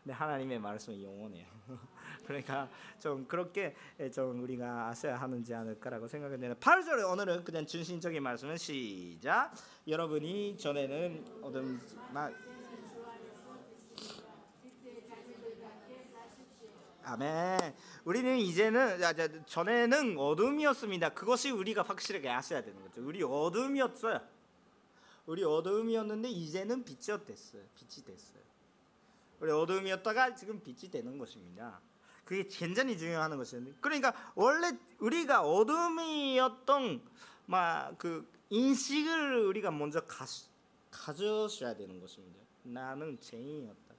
[0.04, 1.45] 근데 하나님의 말씀은 영원해요.
[2.26, 2.68] 그러니까
[2.99, 3.76] 좀 그렇게
[4.14, 6.56] 좀 우리가 아셔야 하는지 않을까라고 생각합니다.
[6.56, 9.54] 8절에 오늘은 그냥 중심적인 말씀은 시작.
[9.88, 11.80] 여러분이 전에는 어둠
[17.04, 17.76] 아멘.
[18.06, 18.99] 우리는 이제는
[19.45, 21.10] 전에는 어둠이었습니다.
[21.10, 23.06] 그것이 우리가 확실하게 아셔야 되는 거죠.
[23.06, 24.20] 우리 어둠이었어요.
[25.26, 27.64] 우리 어둠이었는데 이제는 빛이 됐어요.
[27.76, 28.51] 빛이 됐어요.
[29.42, 31.82] 우리 어둠이었다가 지금 빛이 되는 것입니다.
[32.24, 33.66] 그게 굉장히 중요한 것이에요.
[33.82, 37.02] 그러니까 원래 우리가 어둠이었던
[37.48, 40.26] 막 그 인식을 우리가 먼저 가,
[40.92, 42.39] 가져셔야 되는 것입니다.
[42.64, 43.96] 나는 죄인이었다.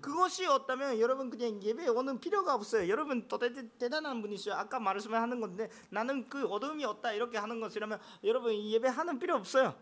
[0.00, 2.88] 그것이 없다면 여러분 그냥 예배 오는 필요가 없어요.
[2.88, 3.52] 여러분 또 대,
[3.88, 4.52] 단한 분이시죠.
[4.54, 9.74] 아까 말씀하는 건데 나는 그 어둠이 없다 이렇게 하는 것이라면 여러분 예배 하는 필요 없어요.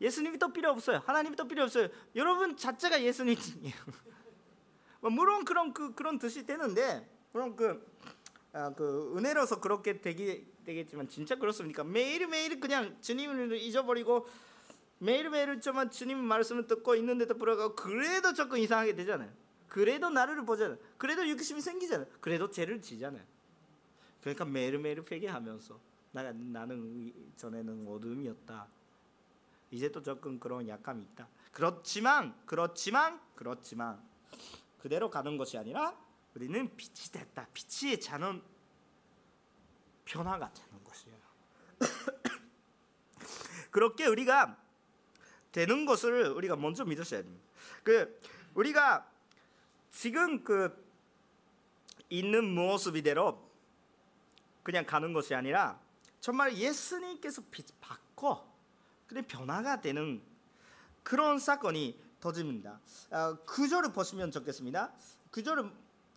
[0.00, 1.02] 예수님이 또 필요 없어요.
[1.04, 1.88] 하나님이 또 필요 없어요.
[2.16, 3.74] 여러분 자체가 예수님이에요.
[5.00, 7.86] 뭐 물론 그런 그 그런 뜻이 되는데 그럼 그,
[8.52, 11.84] 아, 그 은혜로서 그렇게 되기 되겠지만 진짜 그렇습니까?
[11.84, 14.26] 매일 매일 그냥 주님을 잊어버리고
[14.98, 19.30] 매일 매일 좀만 주님 말씀을 듣고 있는데도 불구하고 그래도 조금 이상하게 되잖아요.
[19.68, 20.76] 그래도 나를 보잖아요.
[20.98, 22.06] 그래도 욕심이 생기잖아요.
[22.20, 23.22] 그래도 죄를 지잖아요.
[24.20, 25.80] 그러니까 매일 매일 회개하면서
[26.12, 28.66] 나, 나는 전에는 어둠이었다.
[29.70, 31.28] 이제 또 조금 그런 약함이 있다.
[31.52, 34.02] 그렇지만 그렇지만 그렇지만
[34.80, 35.96] 그대로 가는 것이 아니라
[36.34, 37.46] 우리는 빛이 됐다.
[37.52, 38.42] 빛이 자는
[40.04, 41.18] 변화가 되는 것이에요.
[43.70, 44.58] 그렇게 우리가
[45.52, 47.48] 되는 것을 우리가 먼저 믿으셔야 됩니다.
[47.82, 48.20] 그
[48.54, 49.08] 우리가
[49.90, 50.88] 지금 그
[52.08, 53.50] 있는 모습이대로
[54.62, 55.80] 그냥 가는 것이 아니라
[56.20, 58.48] 정말 예수님께서 빛 받고
[59.06, 60.22] 그래 변화가 되는
[61.02, 62.80] 그런 사건이 터집니다.
[63.10, 64.92] 아, 구절을 보시면 좋겠습니다.
[65.30, 65.70] 구절을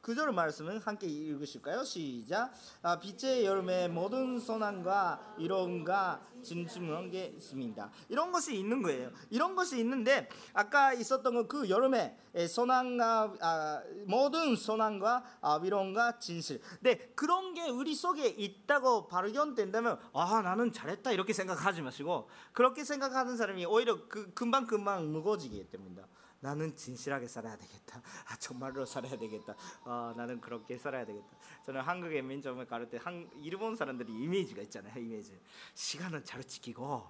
[0.04, 1.86] 구절 말씀은 함께 읽으실까요?
[1.86, 2.51] 시작.
[2.82, 7.89] 아, 빛의 여름에 모든 선함과 이론과 진심한 게 있습니다.
[8.10, 9.12] 이런 것이 있는 거예요.
[9.30, 12.18] 이런 것이 있는데 아까 있었던 그 여름에
[12.49, 16.60] 선함과 아, 모든 선함과 아, 위론과 진실.
[16.82, 23.38] 네 그런 게 우리 속에 있다고 발견된다면 아 나는 잘했다 이렇게 생각하지 마시고 그렇게 생각하는
[23.38, 26.10] 사람이 오히려 그 금방 금방 무거워지기 때문입니다.
[26.44, 28.02] 나는 진실하게 살아야 되겠다.
[28.28, 29.56] 아, 정말로 살아야 되겠다.
[29.86, 31.28] 아, 나는 그렇게 살아야 되겠다.
[31.66, 34.94] 저는 한국의 민족을 가를 때 한, 일본 사람들이 이미지가 있잖아요.
[35.00, 35.39] 이미지.
[35.74, 37.08] 시간은 잘 지키고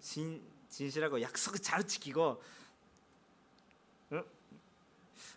[0.00, 2.42] 진, 진실하고 약속을 잘 지키고
[4.12, 4.24] 응?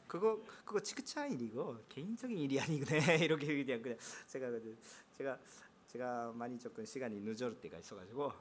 [0.07, 4.47] 그거 그거 지긋한 일이고 개인적인 일이 아니네 이렇게 그냥 그냥 제가
[5.17, 5.37] 제가
[5.87, 8.31] 제가 많이 조금 시간이 늦을 때가 있어가지고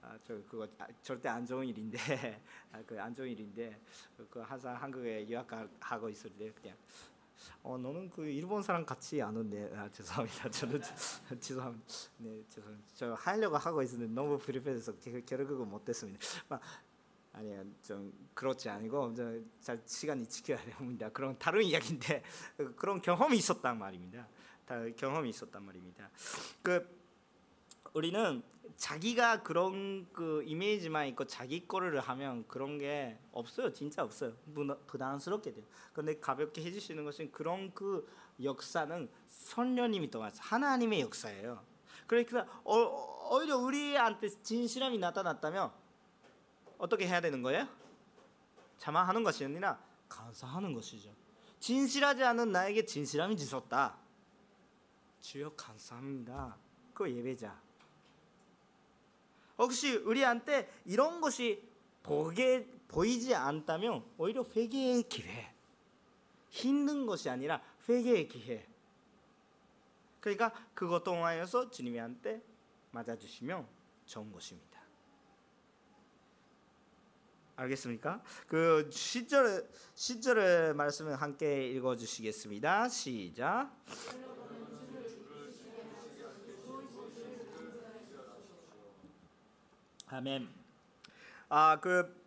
[0.00, 1.98] 아, 저 그거 아, 절대 안 좋은 일인데
[2.72, 3.78] 아, 그안 좋은 일인데
[4.30, 6.76] 그 항상 한국에 유학하고 있을 때 그냥
[7.62, 9.70] 어 너는 그 일본 사람 같이 안 온대.
[9.76, 10.50] 아, 죄송합니다.
[10.50, 10.80] 저는
[11.40, 11.86] 죄송합니다
[12.18, 12.90] 네 죄송합니다.
[12.94, 14.94] 저 하려고 하고 있었는데 너무 불편해서
[15.26, 16.18] 결국은 못됐습니다.
[16.48, 16.58] 아,
[17.34, 19.14] 아니요 좀 그렇지 아니고
[19.60, 21.10] 잘 시간이 지켜야 됩니다.
[21.10, 22.22] 그런 다른 이야기인데
[22.76, 24.26] 그런 경험이 있었단 말입니다
[24.96, 26.10] 경험이 있었단 말입니다
[26.62, 27.04] 그
[27.94, 28.42] 우리는
[28.76, 33.72] 자기가 그런 그 이미지만 있고 자기 거를 하면 그런 게 없어요.
[33.72, 34.32] 진짜 없어요.
[34.86, 35.64] 부담스럽게 돼요.
[35.92, 38.08] 근데 가볍게 해주시는 것은 그런 그
[38.42, 41.64] 역사는 선녀님이 동안 하나님의 역사예요.
[42.06, 45.70] 그러니까 어, 오히려 우리한테 진실함이 나타났다면
[46.78, 47.68] 어떻게 해야 되는 거예요?
[48.78, 51.10] 자만하는 것이 아니라 감사하는 것이죠.
[51.60, 53.96] 진실하지 않은 나에게 진실함이 주셨다.
[55.24, 56.54] 주여 감사합니다.
[56.92, 57.58] 그 예배자.
[59.56, 61.66] 혹시 우리한테 이런 것이
[62.02, 65.54] 보게 보이지 않다면 오히려 회개의 기회,
[66.50, 68.68] 힘든 것이 아니라 회개의 기회.
[70.20, 72.42] 그러니까 그것 통하여서 주님한테
[72.90, 73.66] 맞아주시면
[74.04, 74.78] 좋은 것입니다.
[77.56, 78.22] 알겠습니까?
[78.46, 82.88] 그 시절 시절의 말씀을 함께 읽어주시겠습니다.
[82.90, 83.72] 시작.
[90.14, 90.48] 아멘.
[91.48, 92.22] 아 그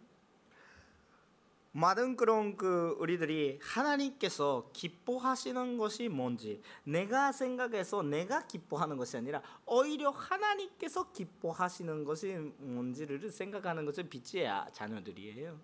[1.72, 10.10] 많은 그런 그 우리들이 하나님께서 기뻐하시는 것이 뭔지 내가 생각해서 내가 기뻐하는 것이 아니라 오히려
[10.10, 15.60] 하나님께서 기뻐하시는 것이 뭔지를 생각하는 것이 빛의 자녀들이에요.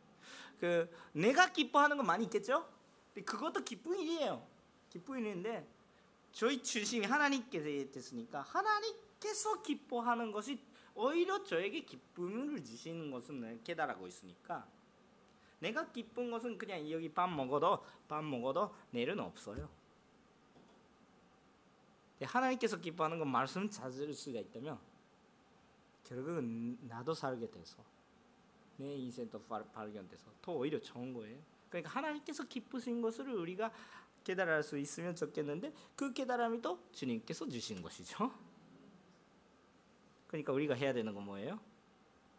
[0.59, 2.69] 그 내가 기뻐하는 건 많이 있겠죠?
[3.26, 4.45] 그것도 기쁜 일이에요.
[4.91, 5.67] 기쁜 일인데
[6.32, 10.61] 저희 중심이 하나님께서 됐으니까 하나님께서 기뻐하는 것이
[10.96, 14.68] 오히려 저에게 기쁨을 주시는 것은 깨달하고 있으니까
[15.60, 19.70] 내가 기쁜 것은 그냥 여기 밥 먹어도 밥 먹어도 내일은 없어요.
[22.22, 24.80] 하나님께서 기뻐하는 건 말씀 찾을 수가 있다면
[26.04, 27.84] 결국은 나도 살게 돼서
[28.78, 29.41] 내 인생도
[29.74, 31.39] 발견돼서 더 오히려 좋은 거예요.
[31.70, 33.72] 그러니까 하나님께서 기쁘신 것을 우리가
[34.24, 38.32] 깨달을 수 있으면 좋겠는데 그 깨달음이 또 주님께서 주신 것이죠.
[40.34, 41.59] 그러니까 우리가 해야 되는 건 뭐예요?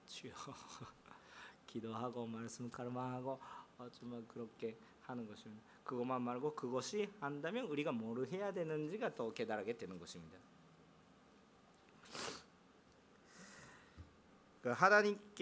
[0.06, 0.32] 주여
[1.68, 3.38] 기도하고 말씀 갈망하고
[3.78, 5.62] 어, 정말 그렇게 하는 것입니다.
[5.84, 10.36] 그것만 말고 그것이 안다면 우리가 뭘 해야 되는지가 더 깨달게 되는 것입니다.
[14.60, 15.32] 그 하나님께서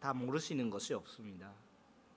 [0.00, 1.54] 다 모르시는 것이 없습니다.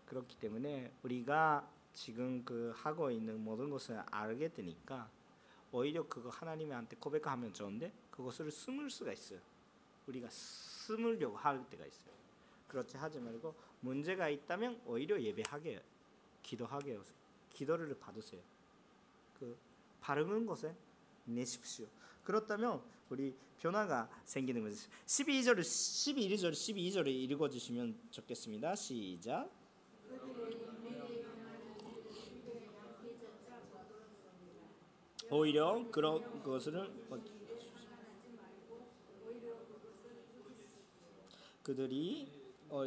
[0.08, 5.10] 그렇기 때문에 우리가 지금 그 하고 있는 모든 것을 알게 되니까
[5.74, 9.40] 오히려 그거 하나님한테 고백하면 좋은데 그것을 숨을 수가 있어요.
[10.08, 12.14] 우리가 숨으려고 할 때가 있어요.
[12.68, 15.84] 그렇지 하지 말고 문제가 있다면 오히려 예배하게
[16.44, 17.00] 기도하게
[17.52, 18.42] 기도를 받으세요.
[19.40, 19.58] 그
[20.00, 20.76] 바르는 것에
[21.26, 21.88] 내십시오.
[22.24, 24.76] 그렇다면 우리 변화가 생기는 거죠.
[25.08, 28.76] 12절 11절 12절을 읽어 주시면 좋겠습니다.
[28.76, 29.50] 시작.
[35.34, 36.92] 오히려 그런 것을
[41.64, 42.28] 그들이
[42.70, 42.84] 어,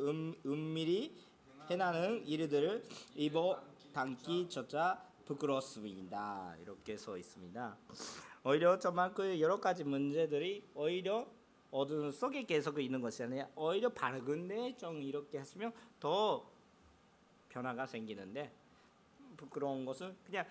[0.00, 1.14] 음, 은밀히
[1.70, 2.84] 해나는 일들을
[3.14, 6.56] 입어 담기 조차 부끄럽습니다.
[6.60, 7.76] 이렇게 써 있습니다.
[8.42, 11.28] 오히려 정말 그 여러 가지 문제들이 오히려
[11.70, 16.44] 어두운 속에 계속 있는 것이 아니라 오히려 밝은데 좀 이렇게 하시면 더
[17.50, 18.52] 변화가 생기는데
[19.36, 20.44] 부끄러운 것은 그냥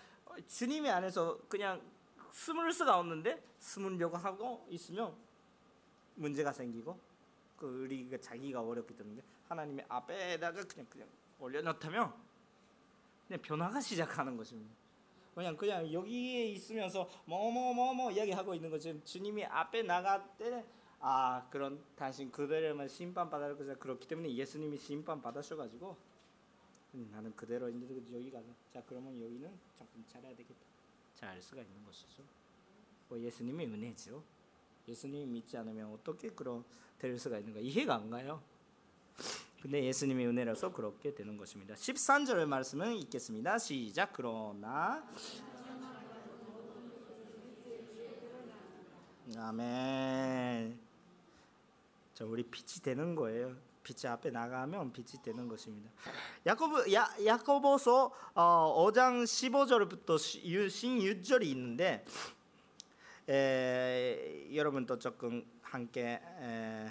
[0.47, 1.81] 주님의 안에서 그냥
[2.31, 5.15] 숨을 수가 없는데 숨으려고 하고 있으면
[6.15, 6.99] 문제가 생기고
[7.57, 11.07] 그 우리가 자기가 어렵기 때문에 하나님의 앞에다가 그냥 그냥
[11.39, 12.13] 올려놓다면
[13.27, 14.73] 그냥 변화가 시작하는 것입니다.
[15.35, 20.63] 그냥 그냥 여기에 있으면서 뭐뭐뭐뭐 이야기하고 있는 거지 주님이 앞에 나갈 때
[21.05, 25.97] 아 그런 당신 그대로만 심판 받을 것이 그렇기 때문에 예수님이 심판 받으셔가지고
[26.93, 28.47] 음, 나는 그대로 있는데 여기 가자.
[28.71, 30.59] 자 그러면 여기는 조금 잘해야 되겠다.
[31.15, 32.23] 잘 알 수가 있는 것이죠.
[33.09, 34.23] 뭐 예수님의 은혜죠.
[34.87, 36.63] 예수님 믿지 않으면 어떻게 그런
[36.99, 38.41] 될 수가 있는가 이해가 안 가요.
[39.61, 41.73] 근데 예수님의 은혜라서 그렇게 되는 것입니다.
[41.75, 43.57] 13절의 말씀을 읽겠습니다.
[43.57, 44.11] 시작.
[44.13, 45.07] 그러나
[49.37, 50.79] 아멘.
[52.13, 53.55] 자, 우리 빛이 되는 거예요.
[53.83, 55.91] 빛이 앞에 나가면 빛이 되는 것입니다.
[56.45, 62.05] 야고보 야, 야고보서 어, 5장 15절부터 16절이 있는데
[63.27, 66.89] 에, 여러분도 조금 함께 에,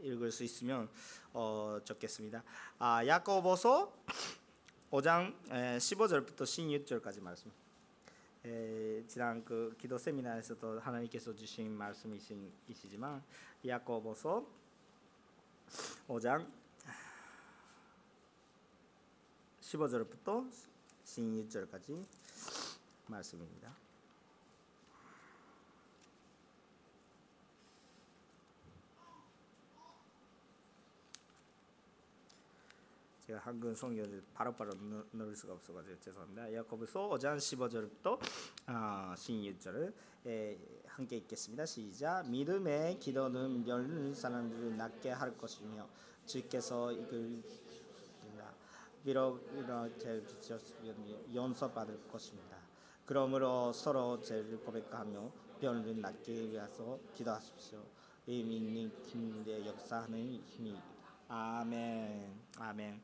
[0.00, 0.88] 읽을 수 있으면
[1.32, 2.42] 어, 적겠습니다.
[2.78, 3.92] 아, 야고보서
[4.92, 7.50] 5장 에, 15절부터 16절까지 말씀.
[8.44, 13.22] 에, 지난 그 기도 세미나에서도 하나님께서 주신 말씀이시지만
[13.66, 14.63] 야고보서
[16.08, 16.46] 5장
[19.60, 20.50] 15절부터
[21.04, 22.04] 16절까지
[23.06, 23.74] 말씀입니다.
[33.26, 34.72] 제가 한글 성경을 바로바로
[35.12, 36.52] 넣을 수가 없어가지고 죄송합니다.
[36.52, 38.18] 야고보서 5장 15절부터
[38.66, 39.94] 아, 16절을
[40.94, 41.66] 함께 읽겠습니다.
[41.66, 42.30] 시작.
[42.30, 45.88] 믿음의 기도는 멸는 사람들을 낫게 할 것이며
[46.24, 47.42] 주께서 이끌리라.
[49.02, 49.44] 비록
[49.98, 52.56] 죄를 지었으면 용서받을 것입니다.
[53.06, 57.82] 그러므로 서로 죄를 고백하며 병을 낫게 위해서 기도하십시오.
[58.28, 60.76] 이 믿는 힘의 역사하는 힘이
[61.26, 62.38] 아멘.
[62.56, 63.02] 아멘.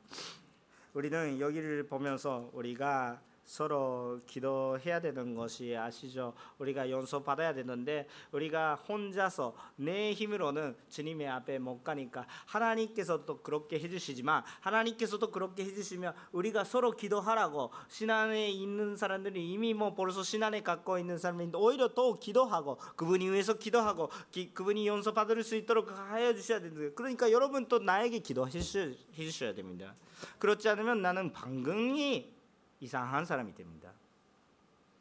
[0.95, 3.21] 우리는 여기를 보면서 우리가
[3.51, 6.35] 서로 기도해야 되는 것이 아시죠?
[6.59, 14.45] 우리가 연소 받아야 되는데 우리가 혼자서 내 힘으로는 주님의 앞에 못 가니까 하나님께서도 그렇게 해주시지만
[14.61, 21.19] 하나님께서도 그렇게 해주시면 우리가 서로 기도하라고 신안에 있는 사람들이 이미 뭐 벌써 신안에 갖고 있는
[21.19, 26.61] 사람인데 오히려 또 기도하고 그분이 위해서 기도하고 기, 그분이 연소 받을 수 있도록 하여 주셔야
[26.61, 29.97] 되는데 그러니까 여러분 또 나에게 기도해 주셔야 됩니다.
[30.39, 32.40] 그렇지 않으면 나는 방금이
[32.81, 33.93] 이상한 사람이 됩니다.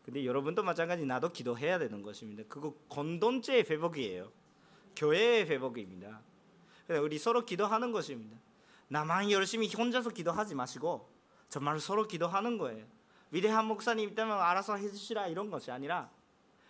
[0.04, 2.44] 근데 여러분도 마찬가지 나도 기도해야 되는 것입니다.
[2.48, 4.32] 그거 건돈죄의 회복이에요.
[4.96, 6.22] 교회의 회복입니다.
[7.02, 8.38] 우리 서로 기도하는 것입니다.
[8.88, 11.10] 나만 열심히 혼자서 기도하지 마시고
[11.48, 12.86] 정말 서로 기도하는 거예요.
[13.32, 16.10] 위대한 목사님 있다면 알아서 해주시라 이런 것이 아니라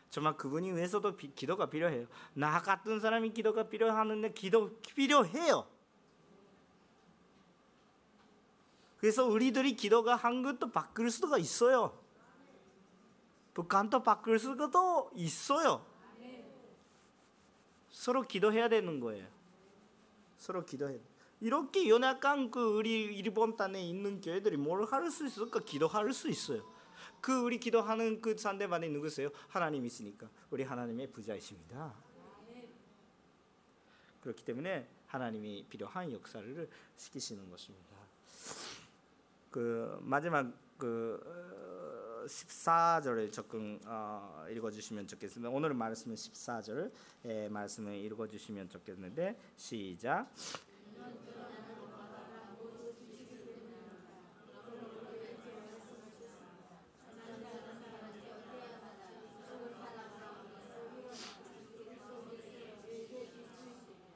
[0.10, 2.08] 정말 그분이 위해서도 비, 기도가 필요해요.
[2.34, 5.66] 나 같은 사람이 기도가 필요하는데 기도 필요해요.
[9.00, 11.98] 그래서 우리들이 기도가 한 것도 바뀔 수가 있어요.
[13.54, 15.86] 북한도 바뀔 수도 있어요.
[17.90, 19.28] 서로 기도해야 되는 거예요.
[20.38, 21.00] 서로 기도해.
[21.42, 25.60] 이렇게 연약한 그 우리 일본 땅에 있는 교회들이 뭘 할 수 있을까?
[25.62, 26.64] 기도할 수 있어요.
[27.22, 29.30] 그 우리 기도하는 그 상대방이 누구세요?
[29.48, 31.94] 하나님이시니까 우리 하나님의 부자이십니다.
[34.22, 37.99] 그렇기 때문에 하나님이 필요한 역사를 시키시는 것입니다.
[39.50, 41.20] 그 마지막 그
[42.28, 45.50] 14절을 조금 어, 읽어주시면 좋겠습니다.
[45.50, 46.92] 오늘 말씀은 14절
[47.50, 50.30] 말씀을 읽어주시면 좋겠는데 시작.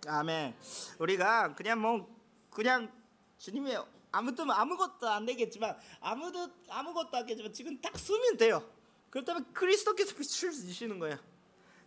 [0.05, 0.53] 아멘.
[0.99, 2.07] 우리가 그냥 뭐
[2.49, 2.91] 그냥
[3.39, 3.84] 주님의
[4.14, 8.64] 아무튼 아무것도 안 되겠지만 아무도 아무것도 안 되겠지만 지금 딱 쓰면 돼요.
[9.09, 11.18] 그렇다면 그리스도께서 빛을 주시는 거예요.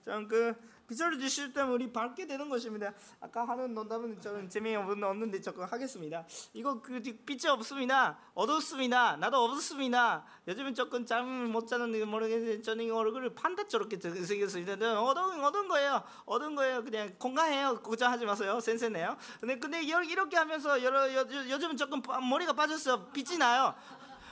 [0.04, 0.54] 참그
[0.88, 2.92] 빛을 주실 때면 우리 밝게 되는 것입니다.
[3.20, 6.24] 아까 하는 농담은 저는 재미없는데 조금 하겠습니다.
[6.52, 8.18] 이거 그 빛이 없습니다.
[8.34, 9.16] 어둡습니다.
[9.16, 10.24] 나도 없습니다.
[10.46, 15.02] 요즘은 조금 잠을 못 자는 모르겠는데 저는 얼굴을 판다처럼 생겼습니다.
[15.02, 16.02] 어두운 어두운 거예요.
[16.24, 16.84] 어두운 거예요.
[16.84, 17.80] 그냥 공감해요.
[17.82, 18.60] 걱정하지 마세요.
[18.60, 19.16] 센세네요.
[19.40, 21.20] 근데 근데 이렇게 하면서 여러 요,
[21.50, 23.06] 요즘은 조금 머리가 빠졌어요.
[23.06, 23.74] 빛이 나요.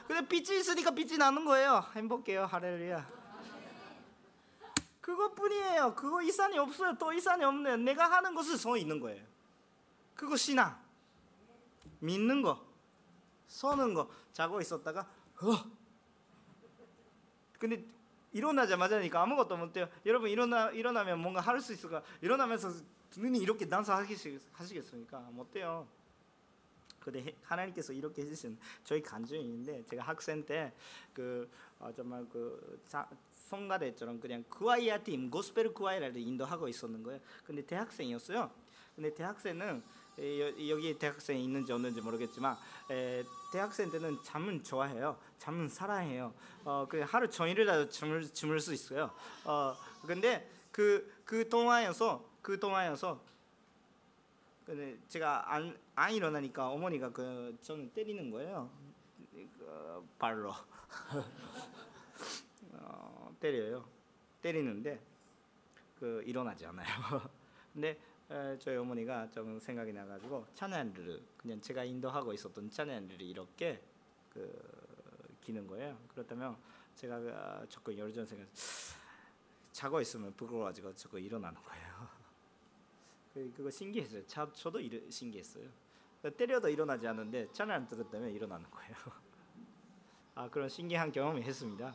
[0.07, 1.85] 근데 빛이 있으니까 빛이 나는 거예요.
[1.95, 2.45] 행복해요.
[2.47, 3.24] 할렐루야.
[5.05, 5.95] 그것뿐이에요.
[5.95, 6.97] 그거 이산이 없어요.
[6.97, 7.77] 또 이산이 없네.
[7.77, 9.23] 내가 하는 것은 서 있는 거예요.
[10.15, 10.83] 그거 신앙.
[11.99, 12.67] 믿는 거.
[13.47, 14.09] 서는 거.
[14.33, 15.07] 자고 있었다가
[15.43, 15.71] 어.
[17.59, 17.85] 근데
[18.33, 19.91] 일어나자마자니까 아무것도 못해요.
[20.07, 22.03] 여러분 일어나 일어나면 뭔가 할 수 있을까?
[22.23, 22.73] 일어나면서
[23.19, 25.19] 눈이 이렇게 단서하시겠습니까?
[25.33, 25.87] 못돼요.
[26.99, 33.07] 근데 하나님께서 이렇게 해주신 저희 간증이 있는데 제가 학생 때그 어, 정말 그 자,
[33.45, 37.21] 성가대처럼 그냥 그와이아 팀 고스펠 그와이라를 인도하고 있었는 거예요.
[37.45, 38.51] 근데 대학생이었어요.
[38.95, 39.83] 근데 대학생은
[40.69, 42.57] 여기 대학생이 있는지 없는지 모르겠지만
[42.91, 45.19] 에, 대학생 때는 잠은 좋아해요.
[45.39, 46.33] 잠은 사랑해요.
[46.65, 49.11] 어, 그 하루 종일이라도 주물, 주물 수 있어요.
[49.45, 49.75] 어,
[50.07, 53.21] 근데 그, 그 동화여서 그 동화여서
[54.65, 58.71] 근데 제가 안, 안 일어나니까 어머니가 그 저는 때리는 거예요.
[59.33, 60.55] 그 발로.
[63.45, 63.85] 때려요.
[64.41, 64.99] 때리는데
[65.99, 66.87] 그 일어나지 않아요.
[67.75, 73.83] 근데 에, 저희 어머니가 좀 생각이 나가지고 찬양들을 그냥 제가 인도하고 있었던 찬양들을 이렇게
[74.31, 75.99] 그 기는 거예요.
[76.09, 76.57] 그렇다면
[76.95, 78.47] 제가 어, 조금 열전 생각
[79.73, 82.09] 자고 있으면 부끄러워가지고 자꾸 일어나는 거예요.
[83.35, 84.27] 그, 그거 신기했어요.
[84.27, 85.69] 자, 저도 일, 신기했어요.
[86.39, 88.95] 때려도 일어나지 않는데 찬양 들었다면 일어나는 거예요.
[90.35, 91.95] 아 그런 신기한 경험이 했습니다.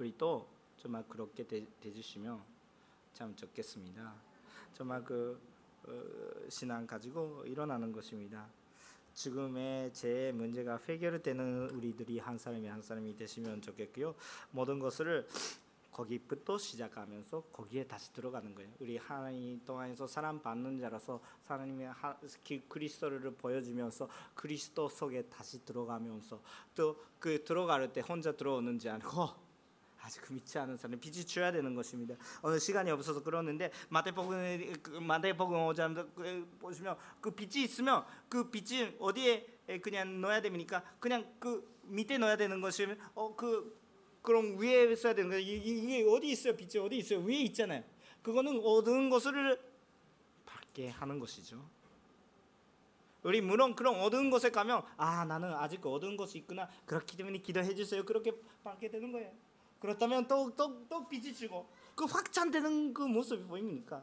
[0.00, 0.48] 우리 또
[0.78, 2.42] 정말 그렇게 되, 되주시면
[3.12, 4.14] 참 좋겠습니다.
[4.72, 5.38] 정말 그
[5.84, 8.46] 어, 신앙 가지고 일어나는 것입니다.
[9.12, 14.14] 지금의 제 문제가 해결되는 우리들이 한 사람이 한 사람이 되시면 좋겠고요.
[14.52, 15.26] 모든 것을
[15.92, 18.70] 거기부터 시작하면서 거기에 다시 들어가는 거예요.
[18.78, 21.92] 우리 하나님 동안에서 사람 받는 자라서 하나님의
[22.68, 26.40] 그리스도를 보여주면서 그리스도 속에 다시 들어가면서
[26.74, 29.49] 또 그 들어갈 때 혼자 들어오는지 않고
[30.02, 32.14] 아직 그 믿지 않은 사람 빛이 줘야 되는 것입니다.
[32.42, 38.96] 어느 시간이 없어서 그러는데 마태복음 그 마태복음 오장 그 보시면 그 빛이 있으면 그 빛이
[38.98, 39.46] 어디에
[39.82, 40.82] 그냥 넣어야 됩니까?
[40.98, 43.78] 그냥 그 밑에 넣어야 되는 것이면 어그
[44.22, 45.42] 그럼 위에 써야 되는 거예요.
[45.42, 46.56] 이게 어디 있어요?
[46.56, 47.20] 빛이 어디 있어요?
[47.20, 47.82] 위에 있잖아요.
[48.22, 49.60] 그거는 얻은 것을
[50.44, 51.62] 받게 하는 것이죠.
[53.22, 57.74] 우리 물론 그런 얻은 곳에 가면 아 나는 아직 얻은 것이 있구나 그렇기 때문에 기도해
[57.74, 58.32] 주세요 그렇게
[58.64, 59.30] 받게 되는 거예요.
[59.80, 64.02] 그렇다면 또또또 빛이 지고 그 확장되는 그 모습이 보입니까?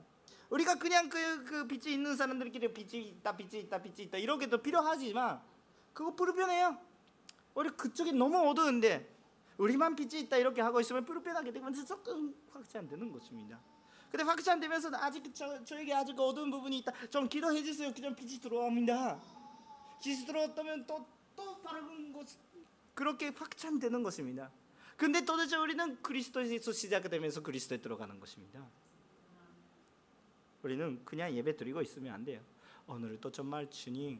[0.49, 5.41] 우리가 그냥 그, 그 빛이 있는 사람들끼리 빛이 있다, 빛이 있다, 빛이 있다 이렇게도 필요하지만
[5.93, 6.77] 그거 불편해요.
[7.53, 9.15] 우리 그쪽이 너무 어두운데
[9.57, 13.59] 우리만 빛이 있다 이렇게 하고 있으면 불편하게 되면서 조금 확장되는 것입니다.
[14.11, 16.93] 근데 확장되면서 아직 저, 저에게 아직 어두운 부분이 있다.
[17.09, 17.93] 좀 기도해 주세요.
[17.93, 19.19] 그냥 빛이 들어옵니다.
[20.01, 22.27] 빛이 들어왔다면 또또 다른 것
[22.93, 24.49] 그렇게 확장되는 것입니다.
[24.97, 28.67] 근데 도대체 우리는 그리스도에서 시작되면서 그리스도에 들어가는 것입니다.
[30.63, 32.41] 우리는 그냥 예배 드리고 있으면 안 돼요.
[32.87, 34.19] 오늘도 정말 주님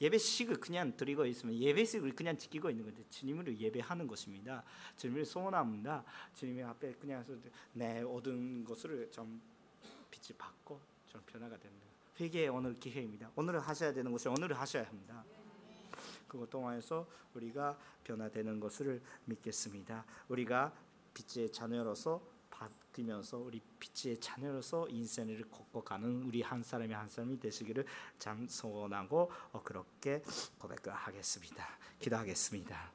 [0.00, 4.64] 예배식을 그냥 드리고 있으면 예배식을 그냥 지키고 있는 건데 주님을 예배하는 것입니다.
[4.96, 6.04] 주님을 소원합니다.
[6.34, 7.24] 주님 앞에 그냥
[7.72, 9.42] 내 얻은 것을 좀
[10.10, 11.86] 빛이 받고 좀 변화가 됩니다.
[12.20, 13.30] 회개의 오늘 기회입니다.
[13.36, 15.24] 오늘 하셔야 되는 것을 오늘 하셔야 합니다.
[16.28, 20.04] 그것 통해서 우리가 변화되는 것을 믿겠습니다.
[20.28, 20.72] 우리가
[21.14, 27.86] 빛의 자녀로서 바뀌면서 우리 빛의 자녀로서 인생을 걷고 가는 우리 한 사람이 한 사람이 되시기를
[28.18, 29.30] 참 소원하고
[29.64, 30.22] 그렇게
[30.58, 31.66] 고백하겠습니다.
[32.00, 32.92] 기도하겠습니다.